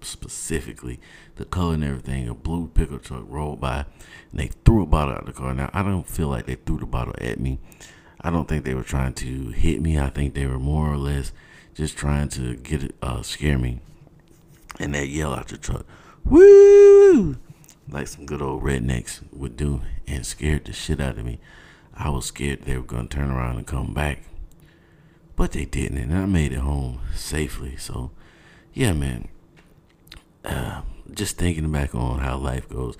specifically, 0.00 0.98
the 1.36 1.44
color 1.44 1.74
and 1.74 1.84
everything. 1.84 2.26
A 2.26 2.34
blue 2.34 2.68
pickup 2.68 3.02
truck 3.02 3.24
rolled 3.28 3.60
by 3.60 3.84
and 4.30 4.40
they 4.40 4.48
threw 4.64 4.82
a 4.82 4.86
bottle 4.86 5.12
out 5.12 5.20
of 5.20 5.26
the 5.26 5.32
car. 5.34 5.52
Now, 5.52 5.68
I 5.74 5.82
don't 5.82 6.08
feel 6.08 6.28
like 6.28 6.46
they 6.46 6.54
threw 6.54 6.78
the 6.78 6.86
bottle 6.86 7.14
at 7.18 7.38
me. 7.38 7.58
I 8.18 8.30
don't 8.30 8.48
think 8.48 8.64
they 8.64 8.74
were 8.74 8.82
trying 8.82 9.12
to 9.12 9.50
hit 9.50 9.82
me. 9.82 9.98
I 9.98 10.08
think 10.08 10.32
they 10.32 10.46
were 10.46 10.58
more 10.58 10.90
or 10.90 10.96
less 10.96 11.34
just 11.74 11.96
trying 11.96 12.28
to 12.30 12.56
get 12.56 12.82
it, 12.82 12.94
uh, 13.02 13.22
scare 13.22 13.58
me 13.58 13.80
and 14.78 14.94
they 14.94 15.04
yell 15.04 15.34
out 15.34 15.48
the 15.48 15.56
truck, 15.56 15.86
woo, 16.24 17.36
like 17.88 18.08
some 18.08 18.26
good 18.26 18.42
old 18.42 18.62
rednecks 18.62 19.20
would 19.32 19.56
do, 19.56 19.82
and 20.06 20.26
scared 20.26 20.64
the 20.64 20.72
shit 20.72 21.00
out 21.00 21.18
of 21.18 21.24
me. 21.24 21.38
I 21.94 22.10
was 22.10 22.26
scared 22.26 22.62
they 22.62 22.76
were 22.76 22.82
gonna 22.82 23.08
turn 23.08 23.30
around 23.30 23.56
and 23.56 23.66
come 23.66 23.94
back, 23.94 24.24
but 25.36 25.52
they 25.52 25.64
didn't, 25.64 25.98
and 25.98 26.16
I 26.16 26.26
made 26.26 26.52
it 26.52 26.60
home 26.60 27.00
safely. 27.14 27.76
So, 27.76 28.10
yeah, 28.72 28.92
man. 28.92 29.28
Uh, 30.44 30.82
just 31.12 31.38
thinking 31.38 31.70
back 31.70 31.94
on 31.94 32.18
how 32.18 32.36
life 32.36 32.68
goes, 32.68 32.98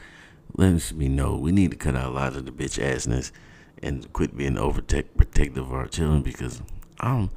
lets 0.56 0.92
me 0.92 1.08
know 1.08 1.36
we 1.36 1.52
need 1.52 1.72
to 1.72 1.76
cut 1.76 1.96
out 1.96 2.06
a 2.06 2.14
lot 2.14 2.36
of 2.36 2.46
the 2.46 2.52
bitch 2.52 2.82
assness 2.82 3.32
and 3.82 4.10
quit 4.12 4.36
being 4.36 4.54
overprotective 4.54 5.58
of 5.58 5.72
our 5.72 5.86
children 5.86 6.22
because 6.22 6.62
I'm 7.00 7.30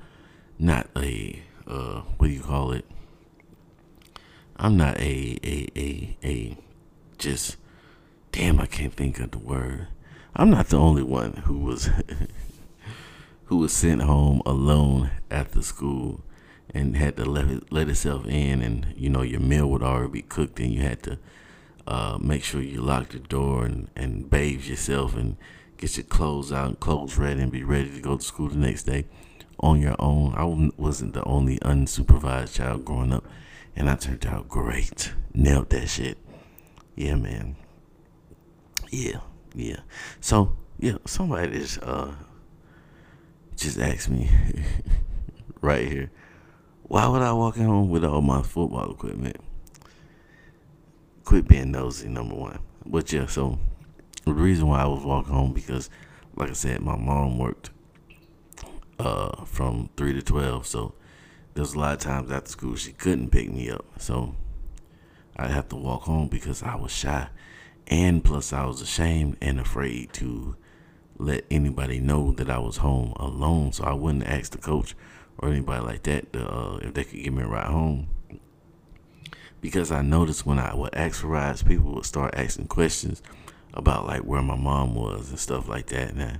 not 0.59 0.87
a 0.95 1.41
uh, 1.67 2.01
what 2.17 2.27
do 2.27 2.33
you 2.33 2.41
call 2.41 2.71
it? 2.71 2.85
I'm 4.55 4.77
not 4.77 4.97
a 4.99 5.37
a 5.43 5.67
a 5.75 6.17
a 6.23 6.57
just 7.17 7.57
damn 8.31 8.59
I 8.59 8.65
can't 8.65 8.93
think 8.93 9.19
of 9.19 9.31
the 9.31 9.37
word. 9.37 9.87
I'm 10.35 10.49
not 10.49 10.67
the 10.67 10.77
only 10.77 11.03
one 11.03 11.33
who 11.45 11.59
was 11.59 11.89
who 13.45 13.57
was 13.57 13.73
sent 13.73 14.01
home 14.01 14.41
alone 14.45 15.11
after 15.31 15.61
school 15.61 16.21
and 16.73 16.97
had 16.97 17.15
to 17.17 17.25
let 17.25 17.47
it, 17.47 17.71
let 17.71 17.89
itself 17.89 18.25
in 18.25 18.61
and 18.61 18.93
you 18.97 19.09
know 19.09 19.21
your 19.21 19.39
meal 19.39 19.67
would 19.67 19.83
already 19.83 20.11
be 20.11 20.21
cooked 20.21 20.59
and 20.59 20.73
you 20.73 20.81
had 20.81 21.01
to 21.03 21.17
uh, 21.87 22.17
make 22.19 22.43
sure 22.43 22.61
you 22.61 22.81
lock 22.81 23.09
the 23.09 23.19
door 23.19 23.63
and, 23.63 23.87
and 23.95 24.29
bathe 24.29 24.65
yourself 24.65 25.15
and 25.15 25.37
get 25.77 25.95
your 25.95 26.03
clothes 26.03 26.51
out 26.51 26.67
and 26.67 26.79
clothes 26.79 27.17
ready 27.17 27.41
and 27.41 27.51
be 27.51 27.63
ready 27.63 27.89
to 27.89 28.01
go 28.01 28.17
to 28.17 28.23
school 28.23 28.49
the 28.49 28.57
next 28.57 28.83
day 28.83 29.05
on 29.59 29.81
your 29.81 29.95
own. 29.99 30.33
I 30.35 30.71
wasn't 30.79 31.13
the 31.13 31.23
only 31.23 31.57
unsupervised 31.59 32.55
child 32.55 32.85
growing 32.85 33.13
up 33.13 33.25
and 33.75 33.89
I 33.89 33.95
turned 33.95 34.25
out 34.25 34.49
great. 34.49 35.13
Nailed 35.33 35.69
that 35.69 35.87
shit. 35.87 36.17
Yeah, 36.95 37.15
man. 37.15 37.55
Yeah, 38.89 39.19
yeah. 39.53 39.81
So 40.19 40.57
yeah, 40.79 40.97
somebody 41.05 41.59
just 41.59 41.81
uh 41.83 42.11
just 43.55 43.79
asked 43.79 44.09
me 44.09 44.29
right 45.61 45.87
here, 45.87 46.11
why 46.83 47.07
would 47.07 47.21
I 47.21 47.33
walk 47.33 47.57
home 47.57 47.89
with 47.89 48.03
all 48.03 48.21
my 48.21 48.41
football 48.41 48.91
equipment? 48.91 49.37
Quit 51.23 51.47
being 51.47 51.71
nosy, 51.71 52.07
number 52.07 52.35
one. 52.35 52.59
But 52.85 53.11
yeah, 53.11 53.25
so 53.25 53.59
the 54.25 54.33
reason 54.33 54.67
why 54.67 54.81
I 54.81 54.87
was 54.87 55.03
walking 55.03 55.33
home 55.33 55.53
because, 55.53 55.89
like 56.35 56.49
I 56.49 56.53
said, 56.53 56.81
my 56.81 56.95
mom 56.95 57.37
worked 57.37 57.71
uh 58.99 59.45
from 59.45 59.89
three 59.97 60.13
to 60.13 60.21
twelve, 60.21 60.65
so 60.65 60.93
there's 61.53 61.73
a 61.73 61.79
lot 61.79 61.93
of 61.93 61.99
times 61.99 62.31
after 62.31 62.51
school 62.51 62.75
she 62.75 62.91
couldn't 62.91 63.31
pick 63.31 63.51
me 63.51 63.69
up. 63.69 63.85
So 63.97 64.35
I'd 65.35 65.51
have 65.51 65.69
to 65.69 65.75
walk 65.75 66.03
home 66.03 66.27
because 66.27 66.63
I 66.63 66.75
was 66.75 66.91
shy. 66.91 67.29
And 67.87 68.23
plus, 68.23 68.51
I 68.53 68.65
was 68.65 68.81
ashamed 68.81 69.37
and 69.41 69.59
afraid 69.59 70.11
to 70.13 70.55
let 71.17 71.45
anybody 71.49 71.99
know 71.99 72.31
that 72.33 72.49
I 72.49 72.59
was 72.59 72.77
home 72.77 73.13
alone. 73.15 73.71
So 73.71 73.85
I 73.85 73.93
wouldn't 73.93 74.27
ask 74.27 74.51
the 74.51 74.57
coach 74.57 74.95
or 75.37 75.49
anybody 75.49 75.83
like 75.83 76.03
that 76.03 76.33
to, 76.33 76.47
uh, 76.47 76.77
if 76.77 76.93
they 76.93 77.03
could 77.03 77.23
give 77.23 77.33
me 77.33 77.43
a 77.43 77.47
ride 77.47 77.67
home. 77.67 78.07
Because 79.61 79.91
I 79.91 80.01
noticed 80.01 80.45
when 80.45 80.59
I 80.59 80.75
would 80.75 80.93
ask 80.93 81.21
for 81.21 81.27
rides, 81.27 81.63
people 81.63 81.93
would 81.95 82.05
start 82.05 82.35
asking 82.35 82.67
questions 82.67 83.23
about 83.73 84.05
like 84.05 84.21
where 84.21 84.41
my 84.41 84.55
mom 84.55 84.93
was 84.93 85.29
and 85.29 85.39
stuff 85.39 85.67
like 85.67 85.87
that. 85.87 86.11
And 86.11 86.21
I, 86.21 86.39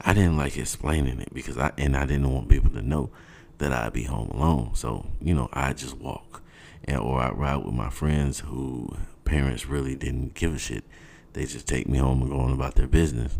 I 0.00 0.12
didn't 0.12 0.36
like 0.36 0.56
explaining 0.56 1.20
it 1.20 1.32
because 1.32 1.58
I 1.58 1.72
and 1.78 1.96
I 1.96 2.06
didn't 2.06 2.32
want 2.32 2.48
people 2.48 2.70
to 2.70 2.82
know 2.82 3.10
that 3.58 3.72
I'd 3.72 3.92
be 3.92 4.04
home 4.04 4.28
alone. 4.28 4.74
So, 4.74 5.06
you 5.20 5.34
know, 5.34 5.48
I 5.52 5.72
just 5.72 5.96
walk. 5.96 6.42
And 6.84 6.98
or 6.98 7.20
I 7.20 7.30
ride 7.30 7.64
with 7.64 7.74
my 7.74 7.90
friends 7.90 8.40
who 8.40 8.94
parents 9.24 9.66
really 9.66 9.94
didn't 9.94 10.34
give 10.34 10.54
a 10.54 10.58
shit. 10.58 10.84
They 11.32 11.46
just 11.46 11.66
take 11.66 11.88
me 11.88 11.98
home 11.98 12.22
and 12.22 12.30
go 12.30 12.38
on 12.38 12.52
about 12.52 12.74
their 12.74 12.86
business. 12.86 13.36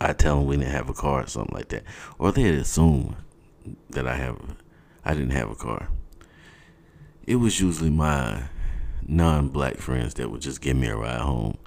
I 0.00 0.12
tell 0.12 0.38
them 0.38 0.46
we 0.46 0.56
didn't 0.56 0.72
have 0.72 0.88
a 0.88 0.94
car 0.94 1.24
or 1.24 1.26
something 1.26 1.54
like 1.54 1.68
that. 1.68 1.84
Or 2.18 2.32
they'd 2.32 2.54
assume 2.54 3.16
that 3.90 4.06
I 4.06 4.16
have 4.16 4.38
I 5.04 5.14
didn't 5.14 5.30
have 5.30 5.50
a 5.50 5.54
car. 5.54 5.88
It 7.26 7.36
was 7.36 7.60
usually 7.60 7.90
my 7.90 8.44
non 9.06 9.48
black 9.48 9.76
friends 9.76 10.14
that 10.14 10.30
would 10.30 10.40
just 10.40 10.60
give 10.60 10.76
me 10.76 10.88
a 10.88 10.96
ride 10.96 11.20
home. 11.20 11.58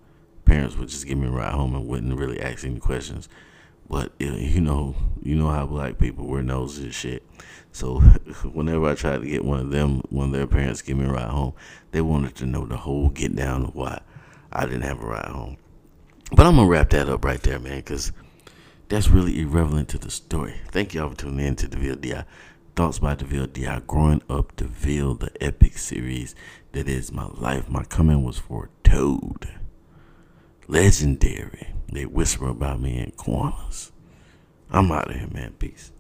Parents 0.46 0.76
would 0.78 0.90
just 0.90 1.08
give 1.08 1.18
me 1.18 1.28
a 1.28 1.32
ride 1.32 1.54
home 1.54 1.76
and 1.76 1.88
wouldn't 1.88 2.18
really 2.18 2.42
ask 2.42 2.66
any 2.66 2.80
questions. 2.80 3.30
But 3.94 4.12
you 4.18 4.60
know, 4.60 4.96
you 5.22 5.36
know 5.36 5.50
how 5.50 5.68
black 5.68 6.00
people 6.00 6.26
were 6.26 6.42
nosy 6.42 6.86
and 6.86 6.94
shit. 6.96 7.22
So 7.72 8.00
whenever 8.52 8.90
I 8.90 8.96
tried 8.96 9.22
to 9.22 9.28
get 9.28 9.46
one 9.46 9.60
of 9.60 9.70
them, 9.70 10.02
one 10.10 10.30
of 10.30 10.32
their 10.32 10.48
parents 10.48 10.82
give 10.82 10.98
me 10.98 11.06
a 11.06 11.12
ride 11.12 11.30
home, 11.30 11.54
they 11.92 12.02
wanted 12.02 12.34
to 12.38 12.48
know 12.48 12.66
the 12.66 12.76
whole 12.76 13.10
get 13.10 13.36
down 13.36 13.66
of 13.66 13.76
why 13.76 14.02
I 14.52 14.66
didn't 14.66 14.82
have 14.82 15.00
a 15.00 15.06
ride 15.06 15.28
home. 15.28 15.58
But 16.32 16.48
I'm 16.48 16.56
gonna 16.56 16.68
wrap 16.68 16.90
that 16.90 17.08
up 17.08 17.24
right 17.24 17.40
there, 17.44 17.60
man, 17.60 17.78
because 17.78 18.12
that's 18.90 19.10
really 19.10 19.40
irrelevant 19.40 19.90
to 19.90 20.00
the 20.00 20.10
story. 20.10 20.56
Thank 20.72 20.96
y'all 20.96 21.12
for 21.12 21.16
tuning 21.16 21.46
in 21.46 21.56
to 21.58 21.68
DeVille 21.68 21.98
DI. 21.98 22.26
Thoughts 22.76 22.98
by 22.98 23.14
DeVille 23.14 23.46
DI. 23.46 23.84
Growing 23.86 24.24
up 24.28 24.56
DeVille, 24.56 25.14
the 25.14 25.32
epic 25.40 25.78
series 25.78 26.34
that 26.72 26.90
is 26.90 27.12
my 27.12 27.28
life. 27.28 27.70
My 27.70 27.84
coming 27.84 28.24
was 28.24 28.40
for 28.40 28.72
Toad. 28.84 29.50
Legendary. 30.68 31.74
They 31.94 32.06
whisper 32.06 32.50
about 32.50 32.82
me 32.82 32.98
in 32.98 33.12
corners. 33.12 33.92
I'm 34.72 34.92
out 34.92 35.12
of 35.12 35.16
here, 35.16 35.30
man. 35.32 35.54
Peace. 35.60 35.93